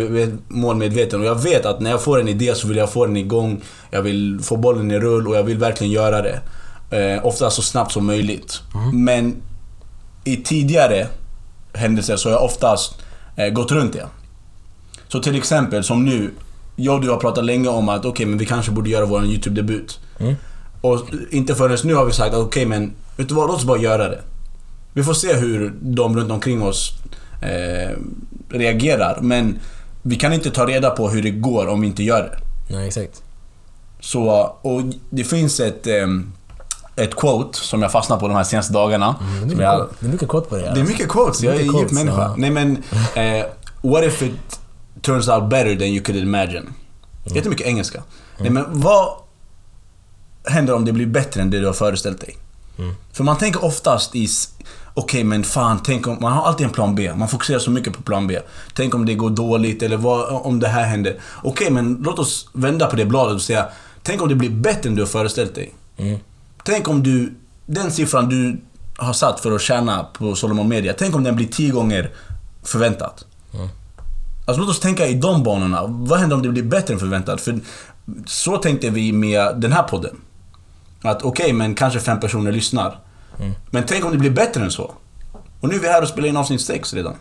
målmedveten 0.49 1.21
och 1.21 1.27
jag 1.27 1.43
vet 1.43 1.67
att 1.67 1.81
när 1.81 1.91
jag 1.91 2.03
får 2.03 2.21
en 2.21 2.29
idé 2.29 2.55
så 2.55 2.69
vill 2.69 2.77
jag 2.77 2.91
få 2.91 3.07
den 3.07 3.17
igång. 3.17 3.61
Jag 3.91 4.03
vill 4.03 4.41
få 4.43 4.57
bollen 4.57 4.91
i 4.91 4.99
rull 4.99 5.29
och 5.29 5.37
jag 5.37 5.43
vill 5.43 5.59
verkligen 5.59 5.93
göra 5.93 6.23
det. 6.23 6.41
Eh, 6.91 7.27
ofta 7.27 7.51
så 7.51 7.63
snabbt 7.63 7.93
som 7.93 8.07
möjligt. 8.07 8.61
Men 8.93 9.37
i 10.25 10.37
tidigare 10.37 11.07
händelser 11.73 12.17
så 12.17 12.29
har 12.29 12.35
jag 12.35 12.45
oftast 12.45 12.95
eh, 13.37 13.49
gått 13.49 13.73
runt 13.73 13.93
det. 13.93 14.07
Så 15.09 15.23
till 15.23 15.37
exempel 15.37 15.85
som 15.85 16.05
nu, 16.05 16.31
jag 16.77 16.95
och 16.95 17.01
du 17.01 17.11
har 17.11 17.17
pratat 17.17 17.45
länge 17.45 17.69
om 17.69 17.89
att 17.89 18.05
okej 18.05 18.27
men 18.27 18.39
vi 18.39 18.47
kanske 18.47 18.73
borde 18.73 18.91
göra 18.91 19.05
vår 19.05 19.25
YouTube-debut. 19.25 20.01
Mm. 20.19 20.35
Och 20.81 21.01
inte 21.31 21.55
förrän 21.55 21.79
nu 21.85 21.95
har 21.95 22.05
vi 22.05 22.13
sagt 22.13 22.35
att 22.35 22.41
okej 22.41 22.67
men 22.67 22.93
vet 23.17 23.29
du 23.29 23.35
vad, 23.35 23.49
låt 23.49 23.57
oss 23.57 23.65
bara 23.65 23.79
göra 23.79 24.09
det. 24.09 24.21
Vi 24.93 25.05
får 25.05 25.15
se 25.15 25.35
hur 25.35 25.75
de 25.81 26.17
runt 26.17 26.31
omkring 26.31 26.63
oss 26.63 26.93
eh, 27.43 27.97
reagerar 28.49 29.19
men 29.21 29.59
vi 30.03 30.17
kan 30.17 30.33
inte 30.33 30.51
ta 30.51 30.67
reda 30.67 30.91
på 30.91 31.09
hur 31.09 31.23
det 31.23 31.31
går 31.31 31.67
om 31.67 31.81
vi 31.81 31.87
inte 31.87 32.03
gör 32.03 32.23
det. 32.23 32.39
Nej, 32.75 32.89
exakt. 32.89 33.23
Så, 34.01 34.31
och 34.63 34.83
det 35.11 35.25
finns 35.25 35.61
ett, 35.61 35.87
ehm, 35.87 36.33
ett 36.97 37.17
quote 37.17 37.59
som 37.59 37.83
jag 37.83 37.93
fastnat 37.93 38.21
på 38.21 38.29
de 38.29 38.37
här 38.37 38.45
senaste 38.45 38.73
dagarna. 38.73 39.17
Mm, 39.21 39.49
det, 39.49 39.65
är 39.65 39.67
jag, 39.67 39.89
det 40.01 40.07
är 40.07 40.11
mycket 40.11 40.29
kort 40.29 40.49
på 40.49 40.57
det. 40.57 40.73
det 40.75 40.81
är 40.81 40.85
mycket 40.85 41.09
quotes, 41.09 41.43
jag 41.43 41.55
är 41.55 41.61
en 41.61 41.79
djup 41.79 41.91
människa. 41.91 42.23
ja. 42.23 42.35
Nej 42.39 42.51
men, 42.51 42.83
eh, 43.15 43.45
what 43.83 44.05
if 44.05 44.23
it 44.23 44.61
turns 45.03 45.29
out 45.29 45.49
better 45.51 45.77
than 45.77 45.87
you 45.87 46.05
could 46.05 46.23
imagine? 46.23 46.75
Jättemycket 47.25 47.67
engelska. 47.67 48.03
Nej 48.39 48.51
men 48.51 48.65
vad 48.69 49.09
händer 50.45 50.75
om 50.75 50.85
det 50.85 50.93
blir 50.93 51.07
bättre 51.07 51.43
än 51.43 51.51
det 51.51 51.61
du 51.61 51.67
har 51.67 51.73
föreställt 51.73 52.21
dig? 52.21 52.37
Mm. 52.79 52.95
För 53.13 53.25
man 53.25 53.39
tänker 53.39 53.65
oftast 53.65 54.17
i... 54.17 54.29
Okej 54.95 55.25
men 55.25 55.45
fan, 55.45 55.81
tänk 55.85 56.07
om... 56.07 56.19
Man 56.21 56.33
har 56.33 56.47
alltid 56.47 56.67
en 56.67 56.73
plan 56.73 56.95
B. 56.95 57.15
Man 57.15 57.29
fokuserar 57.29 57.59
så 57.59 57.71
mycket 57.71 57.93
på 57.93 58.03
plan 58.03 58.27
B. 58.27 58.39
Tänk 58.75 58.95
om 58.95 59.07
det 59.07 59.15
går 59.15 59.31
dåligt 59.31 59.83
eller 59.83 59.97
vad, 59.97 60.47
om 60.47 60.61
det 60.61 60.69
här 60.69 60.85
händer. 60.85 61.21
Okej 61.43 61.71
men 61.71 61.99
låt 62.05 62.19
oss 62.19 62.49
vända 62.53 62.87
på 62.87 62.97
det 62.97 63.05
bladet 63.05 63.35
och 63.35 63.43
säga... 63.43 63.69
Tänk 64.03 64.23
om 64.23 64.29
det 64.29 64.35
blir 64.35 64.51
bättre 64.51 64.89
än 64.89 64.95
du 64.95 65.03
har 65.03 65.07
föreställt 65.07 65.55
dig. 65.55 65.75
Mm. 65.97 66.19
Tänk 66.65 66.89
om 66.89 67.03
du... 67.03 67.35
Den 67.67 67.91
siffran 67.91 68.29
du 68.29 68.61
har 68.97 69.13
satt 69.13 69.41
för 69.41 69.53
att 69.53 69.63
tjäna 69.63 70.05
på 70.05 70.35
Solomon 70.35 70.69
Media. 70.69 70.95
Tänk 70.99 71.17
om 71.17 71.25
den 71.25 71.37
blir 71.37 71.47
tio 71.47 71.73
gånger 71.73 72.11
förväntat. 72.63 73.25
Mm. 73.55 73.69
Alltså 74.47 74.61
låt 74.61 74.71
oss 74.71 74.81
tänka 74.81 75.07
i 75.07 75.15
de 75.15 75.43
banorna. 75.43 75.83
Vad 75.87 76.19
händer 76.19 76.37
om 76.37 76.43
det 76.43 76.49
blir 76.49 76.63
bättre 76.63 76.95
än 76.95 77.01
förväntat? 77.01 77.41
För 77.41 77.61
så 78.27 78.57
tänkte 78.57 78.91
vi 78.91 79.13
med 79.13 79.57
den 79.57 79.73
här 79.73 79.83
podden. 79.83 80.17
Att 81.03 81.23
okej, 81.23 81.53
men 81.53 81.75
kanske 81.75 82.01
fem 82.01 82.21
personer 82.21 82.53
lyssnar. 82.53 82.99
Mm. 83.41 83.53
Men 83.71 83.83
tänk 83.87 84.05
om 84.05 84.12
det 84.12 84.19
blir 84.19 84.31
bättre 84.31 84.65
än 84.65 84.71
så. 84.71 84.95
Och 85.61 85.69
nu 85.69 85.75
är 85.75 85.79
vi 85.81 85.89
här 85.89 86.03
och 86.03 86.09
spelar 86.09 86.29
in 86.29 86.37
avsnitt 86.37 86.61
6 86.61 86.95
redan. 86.95 87.15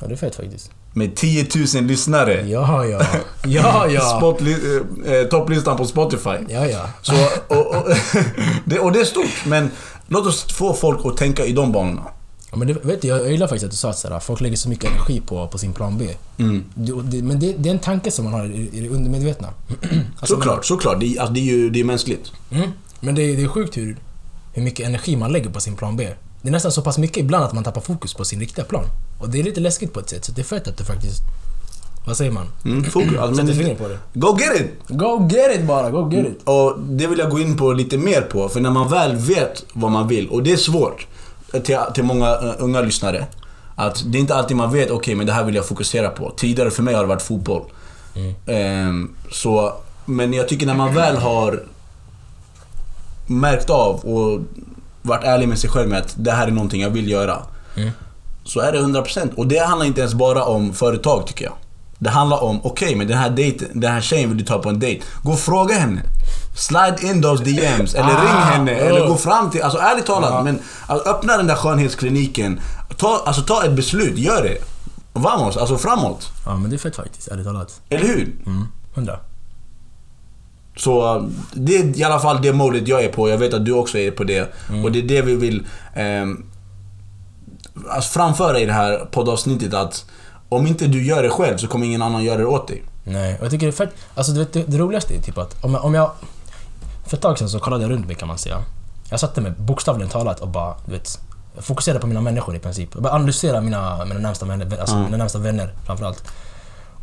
Ja, 0.00 0.06
det 0.06 0.14
är 0.14 0.16
fett 0.16 0.34
faktiskt. 0.34 0.70
Med 0.94 1.14
10 1.16 1.46
000 1.74 1.84
lyssnare. 1.84 2.48
Ja, 2.48 2.84
ja. 2.84 3.06
Ja, 3.46 3.86
ja. 3.88 4.20
Spotli- 4.20 4.82
eh, 5.06 5.12
eh, 5.14 5.26
topplistan 5.28 5.76
på 5.76 5.84
Spotify. 5.84 6.36
Ja, 6.48 6.66
ja. 6.66 6.88
Så, 7.02 7.12
och, 7.48 7.66
och, 7.66 7.86
det, 8.64 8.78
och 8.78 8.92
det 8.92 9.00
är 9.00 9.04
stort, 9.04 9.46
men 9.46 9.70
låt 10.08 10.26
oss 10.26 10.52
få 10.52 10.74
folk 10.74 11.06
att 11.06 11.16
tänka 11.16 11.44
i 11.44 11.52
de 11.52 11.72
banorna. 11.72 12.02
Ja, 12.50 12.56
men 12.56 12.68
det, 12.68 12.74
vet 12.74 13.02
du, 13.02 13.08
jag, 13.08 13.30
gillar 13.30 13.46
faktiskt 13.46 13.64
att 13.64 13.70
du 13.70 13.76
sa 13.76 13.90
att 13.90 13.98
så 13.98 14.08
här, 14.08 14.20
folk 14.20 14.40
lägger 14.40 14.56
så 14.56 14.68
mycket 14.68 14.90
energi 14.90 15.20
på, 15.20 15.48
på 15.48 15.58
sin 15.58 15.72
plan 15.72 15.98
B. 15.98 16.08
Mm. 16.38 16.64
Det, 16.74 16.92
det, 17.02 17.22
men 17.22 17.40
det, 17.40 17.52
det 17.58 17.68
är 17.68 17.72
en 17.72 17.78
tanke 17.78 18.10
som 18.10 18.24
man 18.24 18.34
har 18.34 18.44
i, 18.46 18.70
i 18.72 18.80
det 18.80 18.88
undermedvetna. 18.88 19.48
Alltså, 20.20 20.34
Såklart, 20.34 20.64
såklart. 20.64 21.00
Det, 21.00 21.18
alltså, 21.18 21.34
det 21.34 21.40
är 21.40 21.44
ju 21.44 21.70
det 21.70 21.80
är 21.80 21.84
mänskligt. 21.84 22.32
Mm. 22.50 22.70
Men 23.00 23.14
det, 23.14 23.36
det 23.36 23.42
är 23.42 23.48
sjukt 23.48 23.76
hur, 23.76 23.96
hur 24.52 24.62
mycket 24.62 24.86
energi 24.86 25.16
man 25.16 25.32
lägger 25.32 25.50
på 25.50 25.60
sin 25.60 25.76
plan 25.76 25.96
B. 25.96 26.08
Det 26.42 26.48
är 26.48 26.52
nästan 26.52 26.72
så 26.72 26.82
pass 26.82 26.98
mycket 26.98 27.16
ibland 27.16 27.44
att 27.44 27.52
man 27.52 27.64
tappar 27.64 27.80
fokus 27.80 28.14
på 28.14 28.24
sin 28.24 28.40
riktiga 28.40 28.64
plan. 28.64 28.84
Och 29.18 29.28
det 29.28 29.40
är 29.40 29.42
lite 29.42 29.60
läskigt 29.60 29.92
på 29.92 30.00
ett 30.00 30.10
sätt, 30.10 30.24
så 30.24 30.32
det 30.32 30.40
är 30.40 30.44
fett 30.44 30.68
att 30.68 30.76
du 30.78 30.84
faktiskt... 30.84 31.22
Vad 32.06 32.16
säger 32.16 32.30
man? 32.30 32.46
Mm, 32.64 32.84
fokus. 32.84 33.18
Alltså, 33.18 33.46
Sätter 33.46 33.58
fingret 33.58 33.78
på 33.78 33.88
det. 33.88 33.98
go 34.14 34.38
get 34.40 34.60
it! 34.60 34.70
Go 34.88 35.28
get 35.32 35.56
it 35.60 35.66
bara, 35.66 35.90
go 35.90 36.10
get 36.12 36.26
it! 36.26 36.40
Och 36.44 36.78
det 36.80 37.06
vill 37.06 37.18
jag 37.18 37.30
gå 37.30 37.38
in 37.40 37.56
på 37.56 37.72
lite 37.72 37.98
mer 37.98 38.20
på, 38.20 38.48
för 38.48 38.60
när 38.60 38.70
man 38.70 38.88
väl 38.88 39.16
vet 39.16 39.64
vad 39.72 39.90
man 39.90 40.08
vill, 40.08 40.28
och 40.28 40.42
det 40.42 40.52
är 40.52 40.56
svårt 40.56 41.06
till, 41.64 41.78
till 41.94 42.04
många 42.04 42.26
eh, 42.30 42.54
unga 42.58 42.80
lyssnare. 42.80 43.26
Att 43.74 44.02
det 44.06 44.18
är 44.18 44.20
inte 44.20 44.34
alltid 44.34 44.56
man 44.56 44.72
vet, 44.72 44.90
okej 44.90 45.14
men 45.14 45.26
det 45.26 45.32
här 45.32 45.44
vill 45.44 45.54
jag 45.54 45.66
fokusera 45.66 46.08
på. 46.08 46.32
Tidigare 46.36 46.70
för 46.70 46.82
mig 46.82 46.94
har 46.94 47.02
det 47.02 47.08
varit 47.08 47.22
fotboll. 47.22 47.62
Ehm, 48.46 49.14
så, 49.30 49.72
men 50.04 50.32
jag 50.32 50.48
tycker 50.48 50.66
när 50.66 50.74
man 50.74 50.94
väl 50.94 51.16
har 51.16 51.62
märkt 53.40 53.70
av 53.70 53.94
och 53.94 54.40
varit 55.02 55.24
ärlig 55.24 55.48
med 55.48 55.58
sig 55.58 55.70
själv 55.70 55.88
med 55.88 55.98
att 55.98 56.14
det 56.16 56.32
här 56.32 56.46
är 56.46 56.50
någonting 56.50 56.82
jag 56.82 56.90
vill 56.90 57.10
göra. 57.10 57.42
Mm. 57.76 57.90
Så 58.44 58.60
är 58.60 58.72
det 58.72 58.78
100% 58.78 59.34
och 59.34 59.46
det 59.46 59.58
handlar 59.58 59.86
inte 59.86 60.00
ens 60.00 60.14
bara 60.14 60.44
om 60.44 60.72
företag 60.72 61.26
tycker 61.26 61.44
jag. 61.44 61.54
Det 61.98 62.10
handlar 62.10 62.42
om, 62.42 62.60
okej 62.62 62.94
men 62.94 63.08
den 63.08 63.18
här, 63.18 63.30
dejten, 63.30 63.68
den 63.80 63.92
här 63.92 64.00
tjejen 64.00 64.28
vill 64.28 64.38
du 64.38 64.44
ta 64.44 64.58
på 64.58 64.68
en 64.68 64.78
dejt. 64.78 65.04
Gå 65.22 65.32
och 65.32 65.38
fråga 65.38 65.74
henne. 65.74 66.02
Slide 66.56 66.96
in 67.02 67.22
those 67.22 67.44
DMs, 67.44 67.94
eller 67.94 68.08
Ah, 68.08 68.22
ring 68.22 68.52
henne, 68.52 68.72
oh. 68.72 68.86
eller 68.86 69.08
gå 69.08 69.16
fram 69.16 69.50
till... 69.50 69.62
Alltså 69.62 69.78
ärligt 69.78 70.06
talat, 70.06 70.44
men 70.44 70.58
alltså, 70.86 71.10
öppna 71.10 71.36
den 71.36 71.46
där 71.46 71.54
skönhetskliniken. 71.54 72.60
Ta, 72.96 73.22
alltså, 73.26 73.42
ta 73.42 73.64
ett 73.64 73.72
beslut, 73.72 74.18
gör 74.18 74.42
det. 74.42 74.58
Vamos, 75.12 75.56
alltså 75.56 75.78
framåt. 75.78 76.28
Ja, 76.46 76.56
men 76.56 76.70
det 76.70 76.76
är 76.76 76.78
fett 76.78 76.96
faktiskt, 76.96 77.28
ärligt 77.28 77.46
talat. 77.46 77.80
Eller 77.88 78.06
hur? 78.06 78.36
Mm. 78.46 78.68
Hundra. 78.94 79.18
Så 80.76 81.22
det 81.52 81.76
är 81.76 81.98
i 81.98 82.04
alla 82.04 82.18
fall 82.18 82.42
det 82.42 82.52
målet 82.52 82.88
jag 82.88 83.04
är 83.04 83.08
på. 83.08 83.28
Jag 83.28 83.38
vet 83.38 83.54
att 83.54 83.64
du 83.64 83.72
också 83.72 83.98
är 83.98 84.10
på 84.10 84.24
det. 84.24 84.52
Och 84.84 84.92
det 84.92 84.98
är 84.98 85.02
det 85.02 85.22
vi 85.22 85.36
vill 85.36 85.66
ehm, 85.94 86.44
alltså 87.90 88.12
framföra 88.12 88.58
i 88.58 88.66
det 88.66 88.72
här 88.72 89.08
poddavsnittet 89.10 89.74
att 89.74 90.04
om 90.48 90.66
inte 90.66 90.86
du 90.86 91.04
gör 91.06 91.22
det 91.22 91.30
själv 91.30 91.56
så 91.56 91.66
kommer 91.66 91.86
ingen 91.86 92.02
annan 92.02 92.24
göra 92.24 92.38
det 92.38 92.46
åt 92.46 92.68
dig. 92.68 92.82
Nej, 93.04 93.36
och 93.38 93.44
jag 93.44 93.50
tycker 93.50 93.66
det 93.66 93.70
är 93.70 93.86
fett... 93.86 93.94
Alltså 94.14 94.32
du 94.32 94.38
vet, 94.38 94.52
det, 94.52 94.62
det 94.62 94.78
roligaste 94.78 95.14
är 95.16 95.20
typ 95.22 95.38
att 95.38 95.64
om 95.64 95.74
jag, 95.74 95.84
om 95.84 95.94
jag... 95.94 96.10
För 97.06 97.16
ett 97.16 97.22
tag 97.22 97.38
sedan 97.38 97.48
så 97.48 97.58
kollade 97.58 97.82
jag 97.82 97.90
runt 97.90 98.06
mig 98.06 98.16
kan 98.16 98.28
man 98.28 98.38
säga. 98.38 98.62
Jag 99.10 99.20
satte 99.20 99.40
mig 99.40 99.52
bokstavligen 99.58 100.10
talat 100.10 100.40
och 100.40 100.48
bara, 100.48 100.74
du 100.86 100.92
vet... 100.92 101.20
Fokuserade 101.58 102.00
på 102.00 102.06
mina 102.06 102.20
människor 102.20 102.56
i 102.56 102.58
princip. 102.58 102.88
Jag 102.94 103.02
bara 103.02 103.12
analyserade 103.12 103.60
mina, 103.60 104.04
mina, 104.04 104.20
närmsta, 104.20 104.46
vänner, 104.46 104.78
alltså 104.80 104.94
Mm. 104.94 105.04
mina 105.06 105.16
närmsta 105.16 105.38
vänner 105.38 105.74
framförallt. 105.86 106.24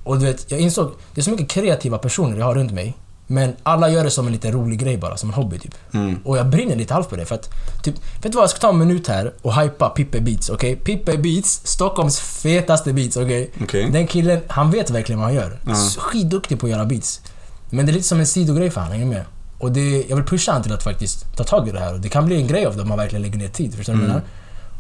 Och 0.04 0.20
du 0.20 0.26
vet, 0.26 0.52
jag 0.52 0.60
insåg, 0.60 0.92
det 1.14 1.22
är 1.22 1.24
så 1.24 1.32
mycket 1.32 1.50
kreativa 1.50 1.98
personer 1.98 2.38
jag 2.38 2.46
har 2.46 2.56
runt 2.56 2.72
mig. 2.72 2.98
Men 3.32 3.56
alla 3.64 3.90
gör 3.90 4.04
det 4.04 4.12
som 4.12 4.28
en 4.28 4.34
liten 4.34 4.52
rolig 4.52 4.80
grej 4.80 4.98
bara, 4.98 5.18
som 5.18 5.30
en 5.30 5.34
hobby 5.36 5.60
typ. 5.60 5.76
Mm. 5.94 6.20
Och 6.24 6.38
jag 6.38 6.50
brinner 6.50 6.76
lite 6.76 6.94
halvt 6.94 7.10
på 7.10 7.16
det 7.16 7.26
för 7.26 7.36
att... 7.36 7.50
Typ, 7.84 7.96
vet 7.96 8.32
du 8.32 8.36
vad? 8.36 8.44
Jag 8.44 8.50
ska 8.50 8.60
ta 8.60 8.70
en 8.70 8.78
minut 8.78 9.08
här 9.08 9.34
och 9.42 9.56
hypa 9.62 9.90
Pippe 9.90 10.22
Beats, 10.22 10.50
okej? 10.50 10.76
Pippe 10.76 11.18
Beats, 11.18 11.62
Stockholms 11.64 12.20
fetaste 12.20 12.94
beats, 12.94 13.18
okej? 13.18 13.52
Okej. 13.64 13.90
Den 13.92 14.08
killen, 14.08 14.40
han 14.48 14.72
vet 14.72 14.90
verkligen 14.90 15.20
vad 15.20 15.28
han 15.28 15.36
gör. 15.36 15.60
Ja. 15.68 15.76
Skitduktig 15.98 16.60
på 16.60 16.66
att 16.66 16.72
göra 16.72 16.86
beats. 16.86 17.22
Men 17.70 17.86
det 17.86 17.92
är 17.92 17.94
lite 17.94 18.08
som 18.08 18.20
en 18.20 18.28
sidogrej 18.28 18.70
för 18.70 18.82
han, 18.82 18.92
hänger 18.92 19.06
med? 19.06 19.24
Och 19.60 19.72
det, 19.72 20.04
jag 20.10 20.16
vill 20.16 20.26
pusha 20.26 20.52
han 20.52 20.64
till 20.64 20.74
att 20.74 20.84
faktiskt 20.84 21.38
ta 21.38 21.44
tag 21.44 21.68
i 21.68 21.72
det 21.72 21.80
här. 21.80 21.94
Och 21.94 22.00
det 22.00 22.10
kan 22.10 22.26
bli 22.26 22.36
en 22.36 22.48
grej 22.48 22.66
av 22.66 22.76
det 22.76 22.82
om 22.82 22.88
man 22.88 22.98
verkligen 22.98 23.22
lägger 23.24 23.38
ner 23.38 23.48
tid, 23.48 23.76
förstår 23.76 23.94
du 23.94 24.00
vad 24.00 24.10
jag 24.10 24.16
Mm. 24.16 24.24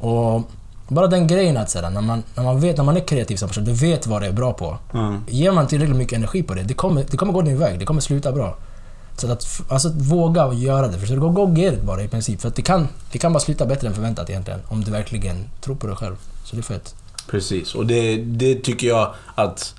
menar? 0.02 0.36
Och 0.36 0.50
bara 0.89 1.08
den 1.08 1.28
grejen 1.28 1.58
att 1.58 1.75
när 1.75 2.02
man, 2.02 2.23
när 2.36 2.43
man 2.43 2.60
vet, 2.60 2.78
när 2.78 2.84
man 2.84 2.97
är 2.97 3.02
kreativ 3.08 3.36
som 3.36 3.47
person, 3.47 3.65
du 3.65 3.73
vet 3.73 4.08
vad 4.08 4.21
det 4.21 4.28
är 4.28 4.32
bra 4.32 4.54
på. 4.54 4.78
Mm. 4.93 5.21
Ger 5.28 5.52
man 5.52 5.67
tillräckligt 5.67 5.97
mycket 5.97 6.17
energi 6.17 6.43
på 6.43 6.54
det, 6.54 6.63
det 6.63 6.73
kommer, 6.73 7.06
det 7.12 7.17
kommer 7.17 7.34
gå 7.34 7.41
din 7.41 7.60
väg. 7.60 7.80
Det 7.80 7.86
kommer 7.86 8.02
sluta 8.02 8.32
bra. 8.32 8.58
Så 9.17 9.32
att, 9.32 9.62
alltså, 9.69 9.88
att 9.88 9.95
våga 9.95 10.54
göra 10.54 10.88
det. 10.88 10.99
Förstår 10.99 11.15
du? 11.15 11.21
Gå, 11.21 11.54
get 11.54 11.82
bara 11.82 12.04
i 12.04 12.08
princip. 12.08 12.41
För 12.41 12.47
att 12.47 12.56
det 12.56 12.62
kan, 12.62 12.88
det 13.12 13.17
kan 13.17 13.34
bara 13.34 13.39
sluta 13.39 13.65
bättre 13.65 13.88
än 13.88 13.93
förväntat 13.93 14.30
egentligen. 14.30 14.60
Om 14.67 14.84
du 14.84 14.91
verkligen 14.91 15.45
tror 15.62 15.75
på 15.75 15.88
dig 15.88 15.95
själv. 15.95 16.15
Så 16.43 16.56
det 16.56 16.60
är 16.60 16.63
fett. 16.63 16.95
Precis, 17.30 17.75
och 17.75 17.86
det, 17.86 18.15
det 18.15 18.56
tycker 18.56 18.88
jag 18.88 19.13
att... 19.36 19.75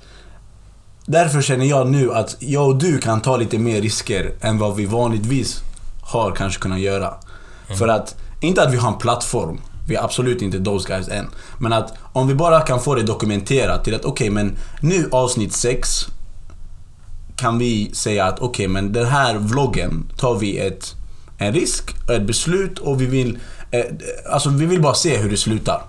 Därför 1.05 1.41
känner 1.41 1.65
jag 1.65 1.87
nu 1.87 2.13
att 2.13 2.35
jag 2.39 2.67
och 2.67 2.75
du 2.75 2.97
kan 2.97 3.21
ta 3.21 3.37
lite 3.37 3.57
mer 3.57 3.81
risker 3.81 4.33
än 4.41 4.57
vad 4.57 4.75
vi 4.75 4.85
vanligtvis 4.85 5.59
har 6.01 6.31
kanske 6.31 6.61
kunnat 6.61 6.79
göra. 6.79 7.13
För 7.77 7.87
att, 7.87 8.15
inte 8.41 8.63
att 8.63 8.73
vi 8.73 8.77
har 8.77 8.91
en 8.91 8.97
plattform, 8.97 9.61
vi 9.91 9.95
är 9.95 10.03
absolut 10.03 10.41
inte 10.41 10.63
those 10.63 10.87
guys 10.87 11.09
än. 11.09 11.27
Men 11.57 11.73
att 11.73 11.93
om 12.13 12.27
vi 12.27 12.35
bara 12.35 12.61
kan 12.61 12.79
få 12.79 12.95
det 12.95 13.03
dokumenterat 13.03 13.83
till 13.83 13.95
att 13.95 14.05
okej 14.05 14.29
men 14.29 14.57
nu 14.81 15.09
avsnitt 15.11 15.53
6 15.53 16.07
kan 17.35 17.57
vi 17.57 17.91
säga 17.93 18.25
att 18.25 18.39
okej, 18.39 18.67
men 18.67 18.93
den 18.93 19.05
här 19.05 19.37
vloggen 19.37 20.11
tar 20.17 20.35
vi 20.35 20.57
ett, 20.57 20.95
en 21.37 21.53
risk, 21.53 22.09
ett 22.09 22.23
beslut 22.23 22.79
och 22.79 23.01
vi 23.01 23.05
vill, 23.05 23.39
eh, 23.71 23.85
alltså 24.29 24.49
vi 24.49 24.65
vill 24.65 24.81
bara 24.81 24.93
se 24.93 25.17
hur 25.17 25.29
det 25.29 25.37
slutar. 25.37 25.81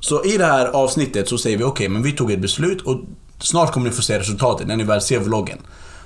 Så 0.00 0.24
i 0.24 0.36
det 0.36 0.46
här 0.46 0.66
avsnittet 0.66 1.28
så 1.28 1.38
säger 1.38 1.58
vi 1.58 1.64
okej, 1.64 1.88
men 1.88 2.02
vi 2.02 2.12
tog 2.12 2.32
ett 2.32 2.40
beslut 2.40 2.82
och 2.82 3.00
snart 3.38 3.72
kommer 3.72 3.90
ni 3.90 3.96
få 3.96 4.02
se 4.02 4.18
resultatet 4.18 4.66
när 4.66 4.76
ni 4.76 4.84
väl 4.84 5.00
ser 5.00 5.18
vloggen. 5.18 5.58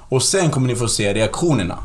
Och 0.09 0.23
sen 0.23 0.51
kommer 0.51 0.67
ni 0.67 0.75
få 0.75 0.89
se 0.89 1.15
reaktionerna. 1.15 1.79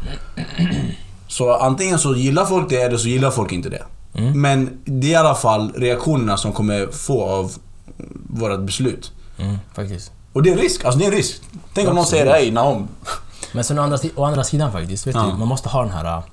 Så 1.27 1.53
antingen 1.53 1.99
så 1.99 2.15
gillar 2.15 2.45
folk 2.45 2.69
det 2.69 2.81
eller 2.81 2.97
så 2.97 3.07
gillar 3.07 3.31
folk 3.31 3.51
inte 3.51 3.69
det. 3.69 3.83
Men 4.15 4.77
det 4.85 5.07
är 5.07 5.11
i 5.11 5.15
alla 5.15 5.35
fall 5.35 5.71
reaktionerna 5.75 6.37
som 6.37 6.53
kommer 6.53 6.87
få 6.91 7.23
av 7.25 7.51
vårt 8.29 8.59
beslut. 8.59 9.11
Mm, 9.37 9.57
faktiskt. 9.73 10.11
Och 10.33 10.43
det 10.43 10.49
är 10.49 10.53
en 10.53 10.59
risk, 10.59 10.85
alltså 10.85 10.99
det 10.99 11.05
är 11.05 11.09
en 11.11 11.15
risk. 11.17 11.41
Tänk 11.73 11.89
om 11.89 11.95
någon 11.95 12.05
säger 12.05 12.25
hej 12.31 12.51
Nahom. 12.51 12.87
Men 13.53 13.63
sen 13.63 13.79
å 13.79 13.81
andra, 13.81 13.97
å 14.15 14.23
andra 14.25 14.43
sidan 14.43 14.71
faktiskt, 14.71 15.07
vet 15.07 15.15
Ja. 15.15 15.29
du, 15.31 15.37
man 15.37 15.47
måste 15.47 15.69
ha 15.69 15.81
den 15.81 15.91
här... 15.91 16.17
uh, 16.17 16.23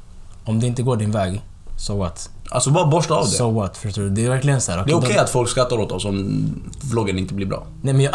Om 0.45 0.61
det 0.61 0.67
inte 0.67 0.83
går 0.83 0.97
din 0.97 1.11
väg, 1.11 1.43
so 1.77 1.99
what? 1.99 2.31
Alltså 2.51 2.71
bara 2.71 2.87
borsta 2.87 3.15
av 3.15 3.25
det. 3.25 3.31
So 3.31 3.51
what? 3.51 3.77
Förstår 3.77 4.03
du? 4.03 4.11
Det 4.11 4.25
är 4.25 4.29
verkligen 4.31 4.61
så 4.61 4.73
här. 4.73 4.85
det 4.85 4.93
är 4.93 4.97
okej 4.97 5.15
då- 5.17 5.21
att 5.23 5.31
folk 5.31 5.49
skrattar 5.51 5.77
åt 5.81 5.93
oss 5.93 6.05
om 6.05 6.45
vloggen 6.81 7.19
inte 7.19 7.35
blir 7.35 7.47
bra. 7.47 7.67
Nej 7.83 7.95
men 7.95 8.03
jag... 8.05 8.15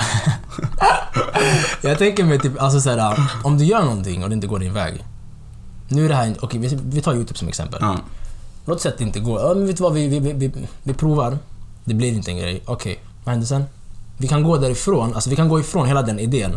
jag 1.82 1.98
tänker 1.98 2.24
mig 2.24 2.40
typ, 2.40 2.62
alltså 2.62 2.82
så 2.82 2.90
här, 2.90 3.20
om 3.44 3.58
du 3.58 3.66
gör 3.66 3.82
någonting 3.84 4.24
och 4.24 4.30
det 4.30 4.36
inte 4.36 4.48
går 4.48 4.60
din 4.60 4.74
väg. 4.74 5.04
Nu 5.90 6.06
är 6.06 6.10
det 6.10 6.16
här, 6.16 6.36
okej 6.42 6.60
vi, 6.60 6.80
vi 6.84 7.02
tar 7.02 7.14
YouTube 7.14 7.40
som 7.40 7.48
exempel. 7.48 7.80
Ja. 7.82 7.96
Att 8.68 8.84
det 8.98 9.02
inte 9.02 9.20
går. 9.20 9.42
Ja, 9.42 9.54
men 9.54 9.68
vet 9.68 9.78
du 9.78 9.84
vad, 9.84 9.94
vi, 9.94 10.08
vi, 10.08 10.20
vi, 10.34 10.52
vi, 10.84 10.94
provar. 10.94 11.38
Det 11.84 11.94
blir 11.94 12.14
inte 12.14 12.32
en 12.32 12.38
grej. 12.38 12.62
Okej, 12.66 13.00
vad 13.24 13.32
händer 13.32 13.48
sen? 13.48 13.64
Vi 14.18 14.28
kan 14.28 14.44
gå 14.44 14.58
därifrån, 14.58 15.14
alltså 15.14 15.30
vi 15.30 15.36
kan 15.36 15.50
gå 15.50 15.60
ifrån 15.60 15.88
hela 15.88 16.02
den 16.02 16.20
idén. 16.20 16.52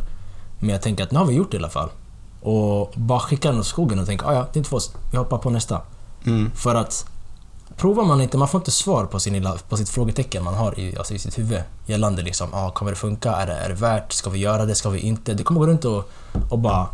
Men 0.59 0.71
jag 0.71 0.83
tänker 0.83 1.05
att 1.05 1.11
nu 1.11 1.19
har 1.19 1.27
vi 1.27 1.35
gjort 1.35 1.51
det 1.51 1.57
i 1.57 1.59
alla 1.59 1.69
fall. 1.69 1.89
Och 2.43 2.93
bara 2.95 3.21
skicka 3.21 3.51
den 3.51 3.61
åt 3.61 3.67
skogen 3.67 3.99
och 3.99 4.07
tänka, 4.07 4.27
"Ah, 4.27 4.35
ja, 4.35 4.41
det 4.41 4.57
är 4.57 4.59
inte 4.59 4.71
för 4.71 4.77
oss. 4.77 4.93
Vi 5.11 5.19
hoppar 5.19 5.39
på 5.39 5.51
nästa. 5.51 5.81
Mm. 6.27 6.51
För 6.55 6.75
att 6.75 7.07
provar 7.77 8.05
man 8.05 8.21
inte, 8.21 8.39
man 8.39 8.49
får 8.49 8.61
inte 8.61 8.71
svar 8.71 9.05
på, 9.05 9.21
sin 9.21 9.33
lilla, 9.33 9.57
på 9.69 9.77
sitt 9.77 9.89
frågetecken 9.89 10.45
man 10.45 10.55
har 10.55 10.81
i, 10.81 10.97
alltså 10.97 11.15
i 11.15 11.19
sitt 11.19 11.39
huvud. 11.39 11.63
Gällande 11.87 12.23
liksom, 12.23 12.49
ah, 12.55 12.71
kommer 12.71 12.93
det 12.93 12.97
funka? 12.97 13.33
Är 13.33 13.47
det, 13.47 13.53
är 13.53 13.69
det 13.69 13.75
värt? 13.75 14.13
Ska 14.13 14.31
vi 14.31 14.39
göra 14.39 14.65
det? 14.67 14.75
Ska 14.75 14.91
vi 14.91 15.01
inte? 15.01 15.35
Du 15.35 15.45
kommer 15.45 15.61
gå 15.61 15.67
runt 15.67 15.85
och, 15.85 16.11
och 16.51 16.59
bara... 16.59 16.87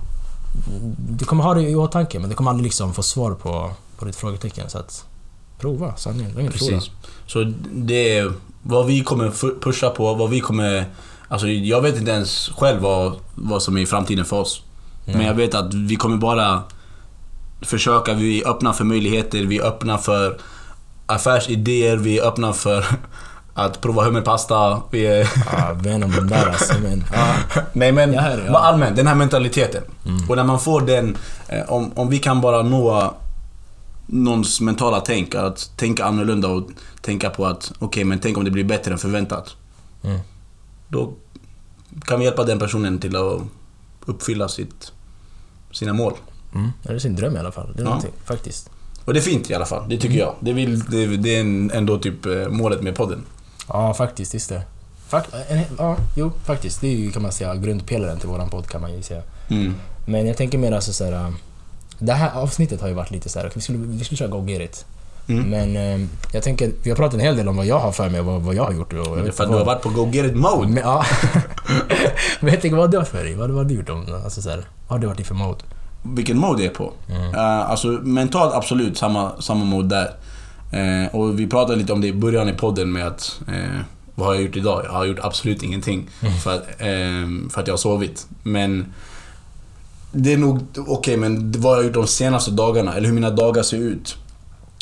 Du 0.99 1.25
kommer 1.25 1.45
ha 1.45 1.55
det 1.55 1.63
i 1.63 1.75
åtanke 1.75 2.19
men 2.19 2.29
du 2.29 2.35
kommer 2.37 2.51
aldrig 2.51 2.65
liksom 2.65 2.95
få 2.95 3.03
svar 3.03 3.35
på, 3.35 3.71
på 3.99 4.05
ditt 4.05 4.17
frågetecken. 4.17 4.71
Så 4.71 4.79
att 4.79 5.05
prova 5.59 5.97
sanningen. 5.97 6.33
Det 6.35 6.43
är 6.43 6.51
förlora. 6.51 6.75
Precis. 6.79 6.91
Så 7.27 7.53
det 7.73 8.19
är 8.19 8.33
vad 8.63 8.87
vi 8.87 9.01
kommer 9.01 9.31
pusha 9.61 9.91
på, 9.91 10.15
vad 10.15 10.31
vi 10.31 10.41
kommer... 10.41 10.85
Alltså 11.29 11.49
jag 11.49 11.83
vet 11.83 11.97
inte 11.97 12.11
ens 12.11 12.49
själv 12.49 12.81
vad, 12.81 13.17
vad 13.35 13.63
som 13.63 13.77
är 13.77 13.81
i 13.81 13.87
framtiden 13.87 14.25
för 14.25 14.37
oss. 14.37 14.63
Men 15.05 15.21
jag 15.21 15.35
vet 15.35 15.55
att 15.55 15.75
vi 15.75 15.97
kommer 15.97 16.17
bara 16.17 16.63
försöka, 17.61 18.15
vi 18.15 18.43
är 18.43 18.49
öppna 18.49 18.73
för 18.73 18.85
möjligheter, 18.85 19.39
vi 19.39 19.59
är 19.59 19.63
öppna 19.63 19.99
för 19.99 20.39
affärsidéer, 21.07 21.97
vi 21.97 22.19
är 22.19 22.25
öppna 22.25 22.53
för 22.53 22.87
att 23.55 23.81
prova 23.81 24.05
hummerpasta. 24.05 24.83
Vi 24.91 25.07
är... 25.07 25.29
Ja, 25.53 25.73
Venom 25.75 26.11
den 26.11 26.27
där 26.27 26.47
alltså. 26.47 26.75
Men, 26.83 27.05
ja. 27.13 27.35
Nej 27.73 27.93
men 27.93 28.13
ja. 28.13 28.37
bara 28.53 28.63
allmänt, 28.63 28.97
den 28.97 29.07
här 29.07 29.15
mentaliteten. 29.15 29.83
Och 30.29 30.37
när 30.37 30.45
man 30.45 30.61
får 30.61 30.81
den, 30.81 31.17
eh, 31.49 31.73
om, 31.73 31.93
om 31.95 32.11
vi 32.11 32.19
kan 32.19 32.41
bara 32.41 32.63
nå 32.63 33.15
någons 34.07 34.61
mentala 34.61 35.01
tänk, 35.01 35.35
att 35.35 35.71
tänka 35.77 36.05
annorlunda 36.05 36.49
och 36.49 36.71
tänka 37.01 37.31
på 37.31 37.47
att 37.47 37.73
okej 37.79 38.05
men 38.05 38.19
tänk 38.19 38.39
om 38.39 38.45
det 38.45 38.51
blir 38.51 38.65
bättre 38.65 38.93
än 38.93 38.99
förväntat. 38.99 39.57
Mm. 40.05 40.19
Då 40.89 41.13
kan 42.01 42.19
vi 42.19 42.25
hjälpa 42.25 42.45
den 42.45 42.59
personen 42.59 42.99
till 42.99 43.17
att 43.17 43.41
uppfylla 44.07 44.49
sitt, 44.49 44.93
sina 45.73 45.93
mål. 45.93 46.13
Mm. 46.55 46.71
Det 46.83 46.93
är 46.93 46.99
sin 46.99 47.17
dröm 47.17 47.37
i 47.37 47.39
alla 47.39 47.53
fall. 47.53 47.73
Det 47.75 47.79
är 47.81 47.85
Ja. 47.85 47.89
någonting, 47.89 48.13
faktiskt. 48.25 48.71
Och 49.05 49.15
det 49.15 49.19
är 49.21 49.23
fint 49.23 49.51
i 49.51 49.55
alla 49.55 49.67
fall, 49.67 49.89
det 49.89 49.99
tycker 49.99 50.19
jag. 50.19 50.35
Det, 50.41 50.53
vill, 50.53 50.81
det, 50.81 51.07
det 51.17 51.37
är 51.37 51.41
ändå 51.77 51.99
typ 51.99 52.27
eh, 52.27 52.49
målet 52.49 52.83
med 52.83 52.95
podden. 52.97 53.25
Ja, 53.69 53.95
faktiskt. 53.95 54.35
Just 54.35 54.49
det. 54.49 54.63
Fakt, 55.09 55.35
ja, 55.79 55.97
jo, 56.17 56.33
faktiskt. 56.45 56.81
Det 56.81 56.87
är 56.89 56.97
ju 56.97 57.11
kan 57.11 57.23
man 57.23 57.33
säga 57.33 57.55
grundpelaren 57.57 58.19
till 58.19 58.29
våran 58.29 58.51
podd 58.51 58.67
kan 58.67 58.81
man 58.81 58.95
ju 58.97 59.03
säga. 59.03 59.23
Mm. 59.49 59.75
Men 60.07 60.27
jag 60.27 60.37
tänker 60.37 60.59
mer 60.59 60.73
alltså 60.73 60.93
så 60.93 61.05
här. 61.05 61.33
Det 61.99 62.13
här 62.13 62.31
avsnittet 62.41 62.81
har 62.81 62.89
ju 62.89 62.95
varit 62.95 63.11
lite 63.11 63.29
så 63.29 63.39
här. 63.39 63.51
Vi 63.55 63.61
skulle, 63.61 63.79
vi 63.79 64.05
skulle 64.05 64.19
köra 64.19 64.29
Go 64.29 64.47
Get 64.49 64.63
It. 64.63 64.85
Mm. 65.29 65.45
Men 65.51 65.77
eh, 65.77 66.09
jag 66.33 66.43
tänker, 66.43 66.73
vi 66.83 66.91
har 66.91 66.97
pratat 66.97 67.15
en 67.15 67.21
hel 67.21 67.37
del 67.37 67.49
om 67.49 67.57
vad 67.57 67.67
jag 67.67 67.79
har 67.79 67.93
för 67.93 68.11
mig 68.11 68.21
och 68.21 68.27
vad, 68.27 68.43
vad 68.43 68.55
jag 68.55 68.65
har 68.65 68.73
gjort. 68.73 68.93
Och 68.93 69.17
Det 69.17 69.29
är 69.29 69.33
för 69.33 69.45
att 69.45 69.51
du 69.51 69.57
har 69.57 69.65
varit 69.65 69.83
på 69.83 69.89
go 69.89 70.11
get 70.13 70.27
it 70.27 70.37
mode. 70.37 70.69
Men, 70.69 70.77
ja. 70.77 71.05
Men 72.41 72.53
jag 72.53 72.63
tänker, 72.63 72.77
vad 72.77 72.91
du 72.91 72.97
har 72.99 73.05
för 73.05 73.25
dig? 73.25 73.35
Vad, 73.35 73.51
vad 73.51 73.59
har 73.59 73.65
du 73.65 73.75
gjort 73.75 73.89
om, 73.89 74.07
alltså 74.25 74.43
så 74.43 74.51
här, 74.51 74.57
vad 74.57 74.97
har 74.97 74.99
du 74.99 75.07
varit 75.07 75.21
i 75.21 75.25
för 75.25 75.35
mode? 75.35 75.59
vilken 76.15 76.39
mode 76.39 76.63
jag 76.63 76.71
är 76.73 76.75
på. 76.77 76.93
Mm. 77.11 77.35
Eh, 77.35 77.71
alltså 77.71 77.89
mentalt 77.89 78.55
absolut 78.55 78.99
samma, 78.99 79.41
samma 79.41 79.65
mode 79.65 79.89
där. 79.89 80.11
Eh, 80.73 81.15
och 81.15 81.41
vi 81.41 81.47
pratade 81.47 81.79
lite 81.79 81.93
om 81.93 82.01
det 82.01 82.07
i 82.07 82.13
början 82.13 82.49
i 82.49 82.53
podden 82.53 82.93
med 82.93 83.07
att 83.07 83.41
eh, 83.49 83.81
vad 84.15 84.27
har 84.27 84.35
jag 84.35 84.43
gjort 84.43 84.57
idag? 84.57 84.83
Jag 84.85 84.93
har 84.93 85.05
gjort 85.05 85.19
absolut 85.23 85.63
ingenting 85.63 86.09
Mm. 86.23 86.35
för, 86.35 86.55
att, 86.55 86.67
eh, 86.81 87.51
för 87.51 87.61
att 87.61 87.67
jag 87.67 87.73
har 87.73 87.79
sovit. 87.79 88.27
Men 88.43 88.87
det 90.17 90.33
är 90.33 90.37
nog 90.37 90.61
okej, 90.77 91.17
men 91.17 91.53
vad 91.53 91.73
jag 91.73 91.77
har 91.77 91.85
gjort 91.85 91.95
de 91.95 92.07
senaste 92.07 92.51
dagarna, 92.51 92.95
eller 92.95 93.07
hur 93.07 93.15
mina 93.15 93.31
dagar 93.31 93.63
ser 93.63 93.77
ut. 93.77 94.17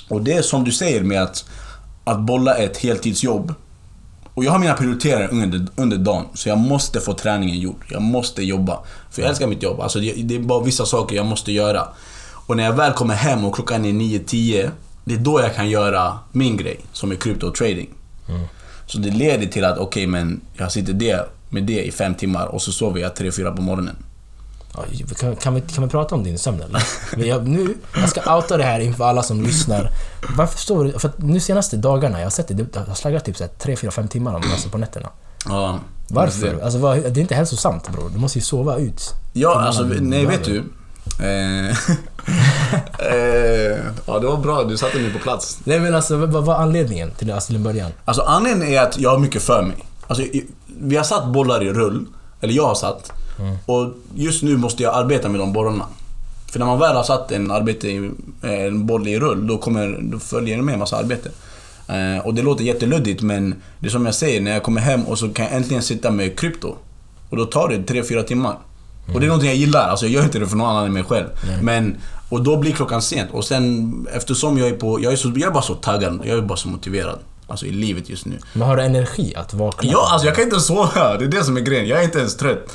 Och 0.08 0.22
det 0.22 0.32
är 0.32 0.42
som 0.42 0.64
du 0.64 0.72
säger 0.72 1.02
med 1.02 1.22
att, 1.22 1.44
att 2.04 2.20
bolla 2.20 2.54
ett 2.54 2.76
heltidsjobb. 2.76 3.54
Och 4.34 4.44
jag 4.44 4.52
har 4.52 4.58
mina 4.58 4.74
prioriteringar 4.74 5.28
under, 5.32 5.66
under 5.76 5.96
dagen, 5.96 6.24
så 6.34 6.48
jag 6.48 6.58
måste 6.58 7.00
få 7.00 7.12
träningen 7.12 7.58
gjord. 7.58 7.84
Jag 7.88 8.02
måste 8.02 8.42
jobba. 8.42 8.78
För 9.10 9.22
jag 9.22 9.28
älskar 9.28 9.46
mitt 9.46 9.62
jobb. 9.62 9.80
Alltså 9.80 10.00
det, 10.00 10.12
det 10.12 10.34
är 10.34 10.40
bara 10.40 10.64
vissa 10.64 10.86
saker 10.86 11.16
jag 11.16 11.26
måste 11.26 11.52
göra. 11.52 11.88
Och 12.46 12.56
när 12.56 12.64
jag 12.64 12.72
väl 12.72 12.92
kommer 12.92 13.14
hem 13.14 13.44
och 13.44 13.54
klockan 13.54 13.84
är 13.84 13.92
9-10, 13.92 14.70
det 15.04 15.14
är 15.14 15.18
då 15.18 15.40
jag 15.40 15.54
kan 15.54 15.70
göra 15.70 16.18
min 16.32 16.56
grej, 16.56 16.80
som 16.92 17.12
är 17.12 17.16
krypto 17.16 17.46
och 17.46 17.54
trading. 17.54 17.88
Så 18.86 18.98
det 18.98 19.10
leder 19.10 19.46
till 19.46 19.64
att, 19.64 19.78
okej 19.78 20.06
men 20.06 20.40
jag 20.54 20.72
sitter 20.72 20.92
det, 20.92 21.28
med 21.48 21.64
det 21.64 21.84
i 21.84 21.90
fem 21.90 22.14
timmar 22.14 22.46
och 22.46 22.62
så 22.62 22.72
sover 22.72 23.00
jag 23.00 23.12
3-4 23.12 23.56
på 23.56 23.62
morgonen. 23.62 23.96
Kan, 25.20 25.36
kan, 25.36 25.54
vi, 25.54 25.60
kan 25.60 25.84
vi 25.84 25.90
prata 25.90 26.14
om 26.14 26.24
din 26.24 26.38
sömn 26.38 26.62
eller? 26.62 26.82
Jag, 27.26 27.48
nu, 27.48 27.74
jag 27.96 28.08
ska 28.08 28.36
outa 28.36 28.56
det 28.56 28.64
här 28.64 28.80
inför 28.80 29.04
alla 29.04 29.22
som 29.22 29.42
lyssnar. 29.42 29.90
Varför 30.36 30.58
står 30.58 30.84
du... 30.84 30.98
För 30.98 31.08
att 31.08 31.18
nu 31.18 31.40
senaste 31.40 31.76
dagarna, 31.76 32.18
jag 32.18 32.26
har 32.26 32.30
sett 32.30 32.48
det, 32.48 32.54
du 32.54 32.66
har 32.86 32.94
slaggat 32.94 33.24
typ 33.24 33.36
3-4-5 33.36 34.08
timmar 34.08 34.34
om 34.34 34.42
alltså 34.52 34.68
på 34.68 34.78
nätterna. 34.78 35.08
Ja, 35.48 35.78
Varför? 36.08 36.60
Alltså, 36.62 36.78
vad, 36.78 36.96
det 36.96 37.06
är 37.06 37.18
inte 37.18 37.34
hälsosamt 37.34 37.88
bror. 37.88 38.10
Du 38.12 38.18
måste 38.18 38.38
ju 38.38 38.42
sova 38.42 38.76
ut. 38.76 39.14
Ja, 39.32 39.60
alltså, 39.60 39.82
nej 39.82 40.26
vet 40.26 40.44
du. 40.44 40.64
Eh, 41.20 41.70
eh, 42.98 43.78
ja, 44.06 44.18
det 44.18 44.26
var 44.26 44.36
bra. 44.36 44.64
Du 44.64 44.76
satte 44.76 44.98
mig 44.98 45.12
på 45.12 45.18
plats. 45.18 45.58
Nej 45.64 45.80
men 45.80 45.94
alltså, 45.94 46.16
vad 46.16 46.44
var 46.44 46.54
anledningen 46.54 47.10
till 47.10 47.26
det 47.26 47.34
alltså, 47.34 47.46
till 47.46 47.56
en 47.56 47.62
början? 47.62 47.90
Alltså 48.04 48.22
anledningen 48.22 48.74
är 48.74 48.80
att 48.82 48.98
jag 48.98 49.10
har 49.10 49.18
mycket 49.18 49.42
för 49.42 49.62
mig. 49.62 49.76
Alltså, 50.06 50.24
vi 50.80 50.96
har 50.96 51.04
satt 51.04 51.26
bollar 51.26 51.62
i 51.62 51.72
rull. 51.72 52.06
Eller 52.40 52.54
jag 52.54 52.66
har 52.66 52.74
satt. 52.74 53.12
Och 53.66 53.94
just 54.14 54.42
nu 54.42 54.56
måste 54.56 54.82
jag 54.82 54.94
arbeta 54.94 55.28
med 55.28 55.40
de 55.40 55.52
bollarna. 55.52 55.86
För 56.52 56.58
när 56.58 56.66
man 56.66 56.78
väl 56.78 56.96
har 56.96 57.02
satt 57.02 57.32
en, 57.32 57.50
arbete 57.50 57.88
i, 57.88 58.10
eh, 58.42 58.64
en 58.64 58.86
boll 58.86 59.08
i 59.08 59.18
rull, 59.18 59.46
då, 59.46 59.58
kommer, 59.58 59.98
då 60.02 60.18
följer 60.18 60.56
det 60.56 60.62
med 60.62 60.72
en 60.72 60.78
massa 60.78 60.96
arbete. 60.96 61.30
Eh, 61.88 62.26
och 62.26 62.34
det 62.34 62.42
låter 62.42 62.64
jätteluddigt 62.64 63.22
men 63.22 63.54
det 63.78 63.86
är 63.86 63.90
som 63.90 64.06
jag 64.06 64.14
säger, 64.14 64.40
när 64.40 64.52
jag 64.52 64.62
kommer 64.62 64.80
hem 64.80 65.02
och 65.02 65.18
så 65.18 65.28
kan 65.28 65.44
jag 65.44 65.54
äntligen 65.54 65.82
sitta 65.82 66.10
med 66.10 66.38
krypto. 66.38 66.76
Och 67.30 67.36
då 67.36 67.44
tar 67.44 67.68
det 67.68 67.76
3-4 67.76 68.22
timmar. 68.22 68.56
Och 69.14 69.20
det 69.20 69.26
är 69.26 69.28
någonting 69.28 69.48
jag 69.48 69.58
gillar, 69.58 69.88
alltså 69.88 70.06
jag 70.06 70.12
gör 70.12 70.24
inte 70.24 70.38
det 70.38 70.46
för 70.46 70.56
någon 70.56 70.70
annan 70.70 70.86
än 70.86 70.92
mig 70.92 71.04
själv. 71.04 71.26
Men, 71.62 71.96
och 72.28 72.42
då 72.42 72.56
blir 72.56 72.72
klockan 72.72 73.02
sent. 73.02 73.30
Och 73.32 73.44
sen 73.44 73.92
eftersom 74.12 74.58
jag 74.58 74.68
är 74.68 74.72
på, 74.72 75.00
jag 75.00 75.12
är, 75.12 75.16
så, 75.16 75.28
jag 75.28 75.42
är 75.42 75.50
bara 75.50 75.62
så 75.62 75.74
taggad, 75.74 76.20
jag 76.24 76.38
är 76.38 76.42
bara 76.42 76.56
så 76.56 76.68
motiverad. 76.68 77.18
Alltså 77.46 77.66
i 77.66 77.70
livet 77.70 78.08
just 78.08 78.26
nu. 78.26 78.38
Men 78.52 78.68
har 78.68 78.76
du 78.76 78.82
energi 78.82 79.34
att 79.36 79.54
vakna? 79.54 79.90
Ja, 79.92 80.08
alltså 80.12 80.26
jag 80.26 80.36
kan 80.36 80.44
inte 80.44 80.60
sova. 80.60 81.16
Det 81.18 81.24
är 81.24 81.28
det 81.28 81.44
som 81.44 81.56
är 81.56 81.60
grejen. 81.60 81.88
Jag 81.88 82.00
är 82.00 82.04
inte 82.04 82.18
ens 82.18 82.36
trött. 82.36 82.72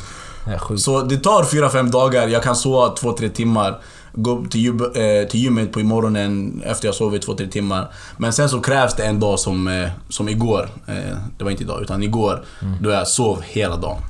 Så 0.78 1.02
det 1.02 1.18
tar 1.18 1.44
4-5 1.44 1.92
dagar, 1.92 2.28
jag 2.28 2.44
kan 2.44 2.56
sova 2.56 2.96
2-3 2.96 3.30
timmar. 3.30 3.80
Gå 4.14 4.46
till, 4.50 4.62
gym, 4.62 4.82
eh, 4.82 5.28
till 5.28 5.40
gymmet 5.40 5.72
på 5.72 5.80
morgonen 5.80 6.62
efter 6.66 6.88
jag 6.88 6.96
sovit 6.96 7.28
2-3 7.28 7.50
timmar. 7.50 7.88
Men 8.18 8.34
sen 8.34 8.50
så 8.50 8.62
krävs 8.62 8.96
det 8.96 9.06
en 9.06 9.20
dag 9.20 9.40
som, 9.40 9.68
eh, 9.68 9.90
som 10.10 10.30
igår. 10.30 10.70
Eh, 10.88 11.18
det 11.38 11.44
var 11.44 11.52
inte 11.52 11.64
idag, 11.64 11.82
utan 11.82 12.04
igår. 12.04 12.44
Då 12.82 12.90
jag 12.90 13.08
sov 13.08 13.42
hela 13.42 13.78
dagen. 13.78 14.02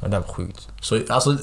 Det 0.00 0.08
där 0.08 0.20
var 0.20 0.26
sjukt. 0.26 0.68
Så 0.80 1.00
alltså... 1.08 1.36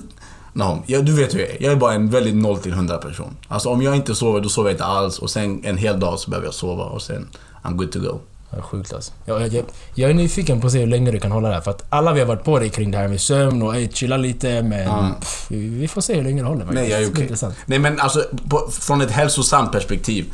No, 0.55 0.83
jag, 0.87 1.05
du 1.05 1.13
vet 1.13 1.33
hur 1.33 1.39
jag 1.39 1.49
är. 1.49 1.63
Jag 1.63 1.71
är 1.71 1.75
bara 1.75 1.93
en 1.93 2.09
väldigt 2.09 2.35
0 2.35 2.57
till 2.57 2.71
100 2.71 2.97
person. 2.97 3.37
Alltså 3.47 3.69
om 3.69 3.81
jag 3.81 3.95
inte 3.95 4.15
sover, 4.15 4.41
då 4.41 4.49
sover 4.49 4.69
jag 4.69 4.73
inte 4.73 4.85
alls. 4.85 5.19
Och 5.19 5.29
sen 5.29 5.61
en 5.65 5.77
hel 5.77 5.99
dag 5.99 6.19
så 6.19 6.29
behöver 6.29 6.47
jag 6.47 6.53
sova 6.53 6.83
och 6.83 7.01
sen 7.01 7.27
I'm 7.63 7.75
good 7.75 7.91
to 7.91 7.99
go. 7.99 8.19
Är 8.57 8.61
sjukt 8.61 8.93
alltså. 8.93 9.11
Jag, 9.25 9.53
jag, 9.53 9.65
jag 9.95 10.09
är 10.09 10.13
nyfiken 10.13 10.61
på 10.61 10.67
att 10.67 10.73
se 10.73 10.79
hur 10.79 10.87
länge 10.87 11.11
du 11.11 11.19
kan 11.19 11.31
hålla 11.31 11.47
det 11.47 11.53
här. 11.53 11.61
För 11.61 11.71
att 11.71 11.85
alla 11.89 12.13
vi 12.13 12.19
har 12.19 12.27
varit 12.27 12.43
på 12.43 12.59
dig 12.59 12.69
kring 12.69 12.91
det 12.91 12.97
här 12.97 13.07
med 13.07 13.21
sömn 13.21 13.61
och 13.61 13.75
ey, 13.75 13.89
chilla 13.93 14.17
lite 14.17 14.63
men... 14.63 14.83
Ja. 14.83 15.15
Pff, 15.19 15.45
vi 15.49 15.87
får 15.87 16.01
se 16.01 16.15
hur 16.15 16.23
länge 16.23 16.41
du 16.41 16.47
håller. 16.47 16.65
Nej, 16.65 16.89
jag 16.89 17.03
är 17.03 17.09
okej. 17.09 17.21
intressant. 17.21 17.55
Nej 17.65 17.79
men 17.79 17.99
alltså, 17.99 18.23
på, 18.49 18.69
från 18.71 19.01
ett 19.01 19.11
hälsosamt 19.11 19.71
perspektiv. 19.71 20.33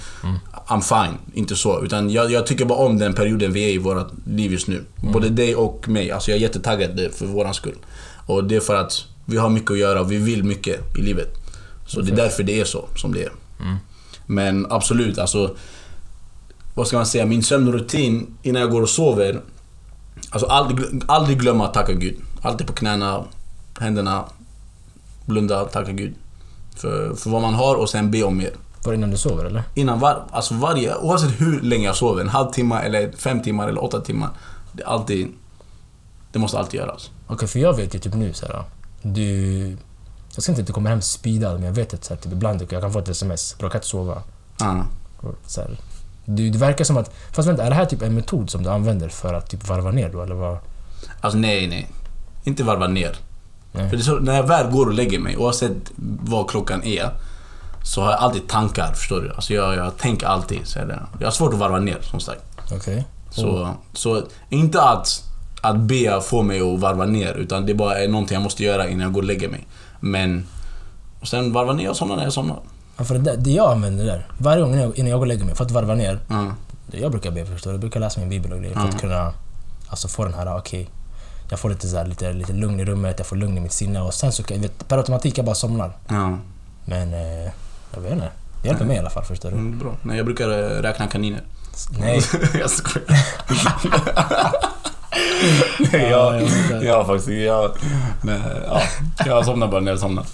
I'm 0.67 1.05
fine. 1.05 1.17
Inte 1.33 1.55
så. 1.55 1.83
Utan 1.83 2.09
jag, 2.09 2.31
jag 2.31 2.47
tycker 2.47 2.65
bara 2.65 2.79
om 2.79 2.97
den 2.97 3.13
perioden 3.13 3.53
vi 3.53 3.65
är 3.65 3.73
i 3.73 3.77
vårt 3.77 4.07
liv 4.25 4.51
just 4.51 4.67
nu. 4.67 4.83
Både 4.95 5.29
dig 5.29 5.55
och 5.55 5.89
mig. 5.89 6.11
Alltså 6.11 6.31
jag 6.31 6.37
är 6.37 6.41
jättetaggad 6.41 6.99
för 7.13 7.25
våran 7.25 7.53
skull. 7.53 7.77
Och 8.25 8.43
det 8.43 8.55
är 8.55 8.59
för 8.59 8.75
att 8.75 9.05
vi 9.25 9.37
har 9.37 9.49
mycket 9.49 9.71
att 9.71 9.77
göra 9.77 10.01
och 10.01 10.11
vi 10.11 10.17
vill 10.17 10.43
mycket 10.43 10.97
i 10.97 11.01
livet. 11.01 11.35
Så 11.87 12.01
det 12.01 12.11
är 12.11 12.15
därför 12.15 12.43
det 12.43 12.59
är 12.59 12.65
så 12.65 12.87
som 12.95 13.13
det 13.13 13.23
är. 13.23 13.31
Men 14.25 14.67
absolut, 14.69 15.17
alltså... 15.17 15.55
Vad 16.79 16.87
ska 16.87 16.97
man 16.97 17.05
säga? 17.05 17.25
Min 17.25 17.43
sömnrutin 17.43 18.37
innan 18.41 18.61
jag 18.61 18.71
går 18.71 18.81
och 18.81 18.89
sover. 18.89 19.41
Alltså 20.29 20.47
aldrig, 20.47 21.03
aldrig 21.07 21.39
glömma 21.39 21.67
att 21.67 21.73
tacka 21.73 21.93
Gud. 21.93 22.21
Alltid 22.41 22.67
på 22.67 22.73
knäna, 22.73 23.23
händerna, 23.79 24.25
blunda, 25.25 25.65
tacka 25.65 25.91
Gud. 25.91 26.13
För, 26.75 27.15
för 27.15 27.29
vad 27.29 27.41
man 27.41 27.53
har 27.53 27.75
och 27.75 27.89
sen 27.89 28.11
be 28.11 28.23
om 28.23 28.37
mer. 28.37 28.51
Var 28.83 28.91
det 28.91 28.97
innan 28.97 29.11
du 29.11 29.17
sover 29.17 29.45
eller? 29.45 29.63
Innan 29.73 29.99
var, 29.99 30.23
alltså 30.31 30.53
varje, 30.53 30.95
oavsett 30.95 31.41
hur 31.41 31.61
länge 31.61 31.85
jag 31.85 31.95
sover, 31.95 32.21
en 32.21 32.29
halvtimme 32.29 32.81
eller 32.81 33.11
fem 33.11 33.41
timmar 33.41 33.67
eller 33.67 33.83
åtta 33.83 34.01
timmar. 34.01 34.29
Det 34.73 34.83
är 34.83 34.87
alltid... 34.87 35.27
Det 36.31 36.39
måste 36.39 36.59
alltid 36.59 36.79
göras. 36.79 37.11
Okej, 37.27 37.47
för 37.47 37.59
jag 37.59 37.75
vet 37.75 37.95
ju 37.95 37.99
typ 37.99 38.13
nu 38.13 38.33
så 38.33 38.45
här. 38.45 38.63
Du... 39.01 39.77
Jag 40.35 40.43
ska 40.43 40.51
inte 40.51 40.61
att 40.61 40.67
du 40.67 40.73
kommer 40.73 40.89
hem 40.89 41.01
speedad, 41.01 41.53
men 41.53 41.63
jag 41.63 41.73
vet 41.73 41.93
att 41.93 42.03
så 42.03 42.13
här, 42.13 42.21
typ, 42.21 42.33
ibland 42.33 42.61
jag 42.61 42.81
kan 42.81 42.93
få 42.93 42.99
ett 42.99 43.09
sms. 43.09 43.55
Bro, 43.57 43.65
jag 43.65 43.71
kan 43.71 43.79
inte 43.79 43.87
sova. 43.87 44.23
Och 45.21 45.35
Så 45.45 45.61
här. 45.61 45.77
Du, 46.35 46.49
det 46.49 46.57
verkar 46.57 46.85
som 46.85 46.97
att... 46.97 47.11
Fast 47.31 47.47
vänta, 47.47 47.63
är 47.63 47.69
det 47.69 47.75
här 47.75 47.85
typ 47.85 48.01
en 48.01 48.15
metod 48.15 48.49
som 48.49 48.63
du 48.63 48.69
använder 48.69 49.09
för 49.09 49.33
att 49.33 49.49
typ 49.49 49.67
varva 49.67 49.91
ner 49.91 50.09
då, 50.09 50.21
eller 50.21 50.35
vad? 50.35 50.57
Alltså 51.21 51.39
nej, 51.39 51.67
nej. 51.67 51.87
Inte 52.43 52.63
varva 52.63 52.87
ner. 52.87 53.15
Nej. 53.71 53.89
För 53.89 53.97
det 53.97 54.03
så, 54.03 54.19
när 54.19 54.35
jag 54.35 54.47
väl 54.47 54.71
går 54.71 54.85
och 54.85 54.93
lägger 54.93 55.19
mig, 55.19 55.37
oavsett 55.37 55.91
vad 56.21 56.49
klockan 56.49 56.83
är, 56.83 57.09
så 57.83 58.01
har 58.01 58.11
jag 58.11 58.19
alltid 58.19 58.47
tankar, 58.47 58.93
förstår 58.93 59.21
du? 59.21 59.33
Alltså 59.33 59.53
jag, 59.53 59.75
jag 59.75 59.97
tänker 59.97 60.27
alltid. 60.27 60.67
Så 60.67 60.79
det. 60.79 60.99
Jag 61.19 61.27
har 61.27 61.31
svårt 61.31 61.53
att 61.53 61.59
varva 61.59 61.79
ner, 61.79 61.97
som 62.01 62.19
sagt. 62.19 62.41
Okej. 62.71 63.05
Så, 63.29 63.69
så 63.93 64.23
inte 64.49 64.81
att, 64.81 65.23
att 65.61 65.77
be 65.77 66.21
få 66.21 66.41
mig 66.41 66.73
att 66.73 66.79
varva 66.79 67.05
ner, 67.05 67.33
utan 67.33 67.65
det 67.65 67.73
bara 67.73 67.99
är 67.99 68.07
någonting 68.07 68.35
jag 68.35 68.43
måste 68.43 68.63
göra 68.63 68.87
innan 68.87 69.01
jag 69.01 69.13
går 69.13 69.21
och 69.21 69.27
lägger 69.27 69.49
mig. 69.49 69.67
Men... 69.99 70.47
Och 71.19 71.27
sen 71.27 71.53
varva 71.53 71.73
ner 71.73 71.89
och 71.89 71.97
somna 71.97 72.15
när 72.15 72.23
jag 72.23 72.33
somnar. 72.33 72.59
Ja, 72.99 73.05
för 73.05 73.13
det, 73.15 73.19
där, 73.21 73.37
det 73.37 73.51
jag 73.51 73.71
använder 73.71 74.05
där, 74.05 74.27
varje 74.37 74.61
gång 74.61 74.71
innan 74.73 74.83
jag, 74.83 74.97
innan 74.97 75.09
jag 75.09 75.19
går 75.19 75.23
och 75.25 75.27
lägger 75.27 75.45
mig, 75.45 75.55
för 75.55 75.65
att 75.65 75.71
varva 75.71 75.95
ner. 75.95 76.19
Ja. 76.27 76.45
Det 76.87 76.97
jag 76.99 77.11
brukar 77.11 77.31
be 77.31 77.45
förstår 77.45 77.73
jag 77.73 77.79
brukar 77.79 77.99
läsa 77.99 78.19
min 78.19 78.29
bibel 78.29 78.53
och 78.53 78.59
grejer 78.59 78.73
för 78.73 78.81
Mm. 78.81 78.95
att 78.95 79.01
kunna 79.01 79.33
alltså, 79.89 80.07
få 80.07 80.23
den 80.25 80.33
här, 80.33 80.57
okej, 80.57 80.89
jag 81.49 81.59
får 81.59 81.69
lite, 81.69 81.87
så 81.87 81.97
här, 81.97 82.05
lite, 82.05 82.33
lite 82.33 82.53
lugn 82.53 82.79
i 82.79 82.85
rummet, 82.85 83.15
jag 83.17 83.27
får 83.27 83.35
lugn 83.35 83.57
i 83.57 83.61
mitt 83.61 83.71
sinne 83.73 84.01
och 84.01 84.13
sen 84.13 84.31
så 84.31 84.43
kan 84.43 84.61
jag, 84.61 84.87
per 84.87 84.97
automatik 84.97 85.37
jag 85.37 85.45
bara 85.45 85.55
somnar. 85.55 85.91
Men, 86.85 87.13
eh, 87.13 87.51
jag 87.93 88.01
vet 88.01 88.11
inte. 88.11 88.29
Det 88.61 88.67
hjälper 88.67 88.85
mig 88.85 88.95
i 88.95 88.99
alla 88.99 89.09
fall 89.09 89.23
förstår 89.23 89.49
du. 89.51 89.55
Mm, 89.57 89.79
bra. 89.79 89.95
Nej, 90.01 90.17
jag 90.17 90.25
brukar 90.25 90.49
eh, 90.49 90.81
räkna 90.81 91.07
kaniner. 91.07 91.41
Nej. 91.99 92.21
jag 92.59 92.69
skojar. 92.69 93.07
Nej, 95.79 96.09
Ja, 96.11 96.35
jag, 96.35 96.49
jag 96.71 96.83
jag 96.83 96.95
har 96.95 97.05
faktiskt... 97.05 97.29
Jag, 97.29 97.71
nej, 98.21 98.39
ja, 98.67 98.81
jag 99.25 99.45
somnar 99.45 99.67
bara 99.67 99.81
när 99.81 99.91
jag 99.91 99.99
somnar. 99.99 100.25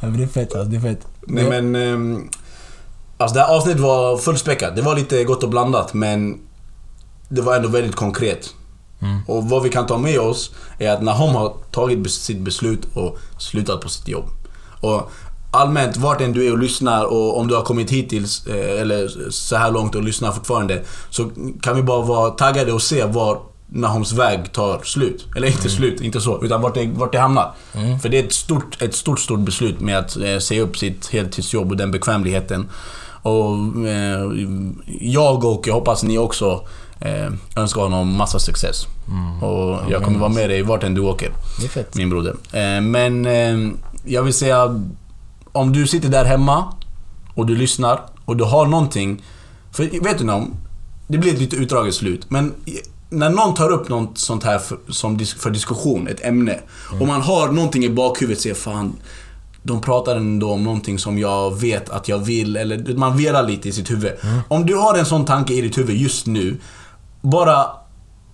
Men 0.00 0.16
det 0.16 0.22
är 0.22 0.26
fett 0.28 0.54
alltså, 0.54 0.70
det 0.70 0.76
är 0.76 0.80
fett. 0.80 1.06
Nej 1.26 1.44
men... 1.48 1.74
ehm, 1.76 2.28
Alltså 3.16 3.34
det 3.34 3.40
här 3.40 3.56
avsnittet 3.56 3.80
var 3.80 4.16
fullspäckat. 4.16 4.76
Det 4.76 4.82
var 4.82 4.96
lite 4.96 5.24
gott 5.24 5.42
och 5.42 5.48
blandat 5.48 5.94
men 5.94 6.38
det 7.28 7.42
var 7.42 7.56
ändå 7.56 7.68
väldigt 7.68 7.96
konkret. 7.96 8.54
Mm. 9.02 9.18
Och 9.26 9.44
vad 9.48 9.62
vi 9.62 9.68
kan 9.68 9.86
ta 9.86 9.98
med 9.98 10.18
oss 10.20 10.50
är 10.78 10.90
att 10.90 11.02
Nahom 11.02 11.34
har 11.34 11.54
tagit 11.70 12.10
sitt 12.10 12.38
beslut 12.38 12.80
och 12.94 13.18
slutat 13.38 13.80
på 13.80 13.88
sitt 13.88 14.08
jobb. 14.08 14.24
Och 14.80 15.10
allmänt, 15.50 15.96
vart 15.96 16.20
än 16.20 16.32
du 16.32 16.46
är 16.46 16.52
och 16.52 16.58
lyssnar 16.58 17.04
och 17.04 17.38
om 17.38 17.48
du 17.48 17.54
har 17.54 17.62
kommit 17.62 17.90
hittills, 17.90 18.46
eh, 18.46 18.80
eller 18.80 19.30
så 19.30 19.56
här 19.56 19.70
långt 19.70 19.94
och 19.94 20.02
lyssnar 20.02 20.32
fortfarande, 20.32 20.82
så 21.10 21.30
kan 21.62 21.76
vi 21.76 21.82
bara 21.82 22.02
vara 22.02 22.30
taggade 22.30 22.72
och 22.72 22.82
se 22.82 23.04
var 23.04 23.38
Nahoms 23.74 24.12
väg 24.12 24.52
tar 24.52 24.80
slut. 24.82 25.26
Eller 25.36 25.48
inte 25.48 25.70
slut, 25.70 26.00
inte 26.00 26.20
så, 26.20 26.44
utan 26.44 26.60
vart 26.62 26.74
det, 26.74 26.86
vart 26.86 27.12
det 27.12 27.18
hamnar. 27.18 27.52
För 28.02 28.08
det 28.08 28.18
är 28.18 28.24
ett 28.24 28.32
stort, 28.32 28.82
ett 28.82 28.94
stort, 28.94 29.20
stort 29.20 29.40
beslut 29.40 29.80
med 29.80 29.98
att 29.98 30.16
eh, 30.16 30.38
säga 30.38 30.62
upp 30.62 30.78
sitt 30.78 31.06
heltidsjobb 31.08 31.70
och 31.70 31.76
den 31.76 31.90
bekvämligheten. 31.90 32.68
Och 33.22 33.88
eh, 33.88 34.20
jag 35.00 35.44
och 35.44 35.66
jag 35.66 35.74
hoppas 35.74 36.02
ni 36.02 36.18
också 36.18 36.60
eh, 37.00 37.32
önskar 37.56 37.82
honom 37.82 38.16
massa 38.16 38.38
success. 38.38 38.86
Och 39.40 39.90
jag 39.90 40.02
kommer 40.02 40.18
vara 40.18 40.30
med 40.30 40.50
dig 40.50 40.62
vart 40.62 40.82
än 40.82 40.94
du 40.94 41.00
åker, 41.00 41.32
min 41.94 42.10
broder. 42.10 42.34
Eh, 42.52 42.80
men 42.80 43.26
eh, 43.26 43.72
jag 44.04 44.22
vill 44.22 44.34
säga, 44.34 44.80
om 45.52 45.72
du 45.72 45.86
sitter 45.86 46.08
där 46.08 46.24
hemma 46.24 46.74
och 47.34 47.46
du 47.46 47.56
lyssnar 47.56 48.00
och 48.24 48.36
du 48.36 48.44
har 48.44 48.66
någonting. 48.66 49.22
För 49.72 50.04
vet 50.04 50.18
du 50.18 50.24
någon? 50.24 50.56
Det 51.08 51.18
blir 51.18 51.32
ett 51.32 51.40
lite 51.40 51.56
utdraget 51.56 51.94
slut. 51.94 52.30
Men 52.30 52.54
när 53.12 53.30
någon 53.30 53.54
tar 53.54 53.70
upp 53.70 53.88
något 53.88 54.18
sånt 54.18 54.44
här 54.44 54.58
för, 54.58 54.78
som, 54.88 55.18
för 55.18 55.50
diskussion, 55.50 56.08
ett 56.08 56.24
ämne. 56.24 56.58
Och 57.00 57.06
man 57.06 57.22
har 57.22 57.48
någonting 57.48 57.84
i 57.84 57.90
bakhuvudet, 57.90 58.40
säger 58.40 58.54
fan 58.54 58.96
de 59.62 59.80
pratar 59.80 60.16
ändå 60.16 60.52
om 60.52 60.64
någonting 60.64 60.98
som 60.98 61.18
jag 61.18 61.60
vet 61.60 61.90
att 61.90 62.08
jag 62.08 62.18
vill, 62.18 62.56
eller 62.56 62.94
man 62.94 63.16
velar 63.16 63.42
lite 63.42 63.68
i 63.68 63.72
sitt 63.72 63.90
huvud. 63.90 64.12
Om 64.48 64.66
du 64.66 64.76
har 64.76 64.98
en 64.98 65.06
sån 65.06 65.24
tanke 65.24 65.54
i 65.54 65.60
ditt 65.60 65.78
huvud 65.78 65.96
just 65.96 66.26
nu, 66.26 66.56
bara 67.20 67.66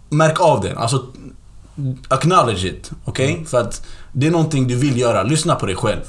märk 0.09 0.41
av 0.41 0.61
den. 0.61 0.79
Alltså, 0.79 1.07
acknowledge 2.09 2.65
it. 2.65 2.91
Okej? 3.05 3.45
För 3.47 3.61
att 3.61 3.87
det 4.13 4.27
är 4.27 4.31
någonting 4.31 4.69
du 4.69 4.77
vill 4.77 4.99
göra. 4.99 5.23
Lyssna 5.23 5.55
på 5.55 5.67
dig 5.67 5.77
själv. 5.77 6.01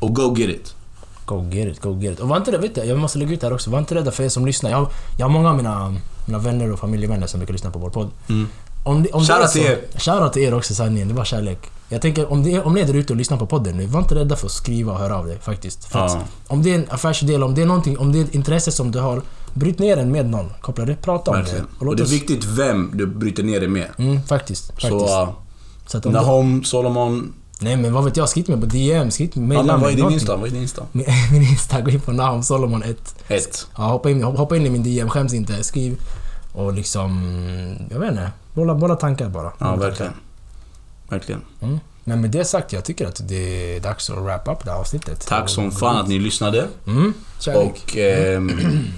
Och 0.00 0.14
go 0.14 0.36
get 0.36 0.50
it. 0.50 0.74
Go 1.26 1.48
get 1.50 1.68
it, 1.68 1.80
go 1.80 1.98
get 2.00 2.12
it. 2.12 2.20
Och 2.20 2.28
var 2.28 2.36
inte 2.36 2.50
rädda, 2.50 2.62
vet 2.62 2.74
du, 2.74 2.84
jag 2.84 2.98
måste 2.98 3.18
lägga 3.18 3.32
ut 3.32 3.40
det 3.40 3.46
här 3.46 3.54
också. 3.54 3.70
Var 3.70 3.78
inte 3.78 3.94
rädda 3.94 4.10
för 4.10 4.24
er 4.24 4.28
som 4.28 4.46
lyssnar. 4.46 4.70
Jag, 4.70 4.90
jag 5.18 5.26
har 5.26 5.30
många 5.30 5.50
av 5.50 5.56
mina, 5.56 5.94
mina 6.28 6.38
vänner 6.38 6.72
och 6.72 6.78
familjevänner 6.78 7.26
som 7.26 7.40
brukar 7.40 7.52
lyssna 7.52 7.70
på 7.70 7.78
vår 7.78 7.90
podd. 7.90 8.10
Om 8.84 9.02
det, 9.02 9.10
om 9.10 9.24
det 9.24 9.32
är 9.32 9.46
så- 9.46 9.52
till 9.52 9.62
er. 9.62 9.78
Shoutout 9.96 10.32
till 10.32 10.42
er 10.42 10.54
också 10.54 10.74
sanningen, 10.74 11.08
det 11.08 11.14
var 11.14 11.24
kärlek. 11.24 11.58
Jag 11.88 12.02
tänker 12.02 12.32
om, 12.32 12.42
det 12.42 12.52
är, 12.54 12.66
om 12.66 12.74
ni 12.74 12.80
är 12.80 12.86
där 12.86 12.94
ute 12.94 13.12
och 13.12 13.16
lyssnar 13.16 13.36
på 13.38 13.46
podden 13.46 13.76
nu, 13.76 13.86
var 13.86 14.00
inte 14.00 14.14
rädda 14.14 14.36
för 14.36 14.46
att 14.46 14.52
skriva 14.52 14.92
och 14.92 14.98
höra 14.98 15.16
av 15.18 15.26
dig 15.26 15.38
faktiskt. 15.42 15.84
För 15.84 15.98
att 15.98 16.12
Ja. 16.12 16.20
om 16.46 16.62
det 16.62 16.70
är 16.70 16.74
en 16.74 16.86
affärsidé, 16.90 17.34
eller 17.34 17.46
om 17.46 17.54
det 17.54 17.62
är 17.62 17.66
någonting, 17.66 17.98
om 17.98 18.12
det 18.12 18.18
är 18.18 18.24
ett 18.24 18.34
intresse 18.34 18.72
som 18.72 18.90
du 18.90 18.98
har, 19.00 19.22
bryt 19.54 19.78
ner 19.78 19.96
den 19.96 20.12
med 20.12 20.30
någon. 20.30 20.52
Koppla 20.60 20.84
det, 20.84 20.94
prata 21.02 21.30
om 21.30 21.36
Verkligen. 21.36 21.64
det. 21.64 21.78
Och 21.78 21.86
låt 21.86 21.96
det 21.96 22.02
är 22.02 22.04
oss- 22.04 22.12
viktigt 22.12 22.44
vem 22.44 22.90
du 22.94 23.06
bryter 23.06 23.42
ner 23.42 23.60
det 23.60 23.68
med. 23.68 23.86
Mm, 23.98 24.22
faktiskt. 24.22 24.66
faktiskt. 24.66 24.90
Så, 24.90 25.22
uh, 25.22 25.28
Så 25.86 25.98
att 25.98 26.06
om 26.06 26.12
Nahom, 26.12 26.64
Solomon. 26.64 27.32
nej 27.60 27.76
men 27.76 27.92
vad 27.92 28.04
vet 28.04 28.16
jag, 28.16 28.28
skriv 28.28 28.48
mig 28.50 28.60
på 28.60 28.66
DM, 28.66 29.10
skriv 29.10 29.36
mig 29.36 29.56
Ja, 29.56 29.62
men 29.62 29.80
vad 29.80 29.92
är 29.92 29.96
din. 29.96 30.10
Insta? 30.10 30.36
Vad 30.36 30.46
är 30.46 30.50
din 30.52 30.62
Insta? 30.62 30.82
Min, 30.92 31.06
min 31.32 31.42
Insta, 31.42 31.80
gå 31.80 31.90
in 31.90 32.00
på 32.00 32.12
Nahom 32.12 32.42
Solomon 32.42 32.82
1. 32.82 33.14
Ett. 33.28 33.66
Ja, 33.76 33.82
hoppa, 33.84 34.10
in, 34.10 34.22
hoppa 34.22 34.56
in 34.56 34.66
i 34.66 34.70
min 34.70 34.82
DM, 34.82 35.08
skäms 35.08 35.34
inte. 35.34 35.64
Skriv. 35.64 35.98
Och 36.58 36.72
liksom... 36.72 37.10
Jag 37.90 37.98
vet 37.98 38.10
inte. 38.10 38.30
Bolla, 38.54 38.74
bolla 38.74 38.96
tankar 38.96 39.28
bara. 39.28 39.52
Ja, 39.58 39.76
verkligen. 39.76 40.12
Verkligen. 41.08 41.40
Mm. 41.60 41.78
Men 42.04 42.20
med 42.20 42.30
det 42.30 42.44
sagt, 42.44 42.72
jag 42.72 42.84
tycker 42.84 43.06
att 43.06 43.28
det 43.28 43.76
är 43.76 43.80
dags 43.80 44.10
att 44.10 44.18
wrap 44.18 44.48
up 44.48 44.64
det 44.64 44.70
här 44.70 44.78
avsnittet. 44.78 45.26
Tack 45.26 45.48
som 45.48 45.70
fan 45.72 45.96
att 45.96 46.08
ni 46.08 46.18
lyssnade. 46.18 46.66
Mm. 46.86 47.14
Och 47.54 47.96
ehm, 47.96 48.50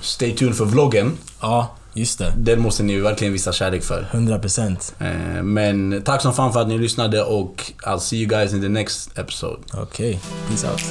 stay 0.03 0.37
tuned 0.37 0.57
för 0.57 0.65
vloggen. 0.65 1.13
Ja, 1.41 1.71
just 1.93 2.19
det. 2.19 2.33
Den 2.37 2.61
måste 2.61 2.83
ni 2.83 3.01
verkligen 3.01 3.33
visa 3.33 3.53
kärlek 3.53 3.83
för. 3.83 4.09
100%. 4.13 4.93
Eh, 4.99 5.43
Men 5.43 6.03
tack 6.05 6.23
som 6.23 6.35
fan 6.35 6.53
för 6.53 6.61
att 6.61 6.69
ni 6.69 6.79
lyssnade 6.79 7.23
och 7.23 7.73
I'll 7.87 7.99
see 7.99 8.17
you 8.17 8.29
guys 8.29 8.53
in 8.53 8.61
the 8.61 8.69
next 8.69 9.19
episode. 9.19 9.63
Okej, 9.73 10.21
peace 10.49 10.71
out. 10.71 10.83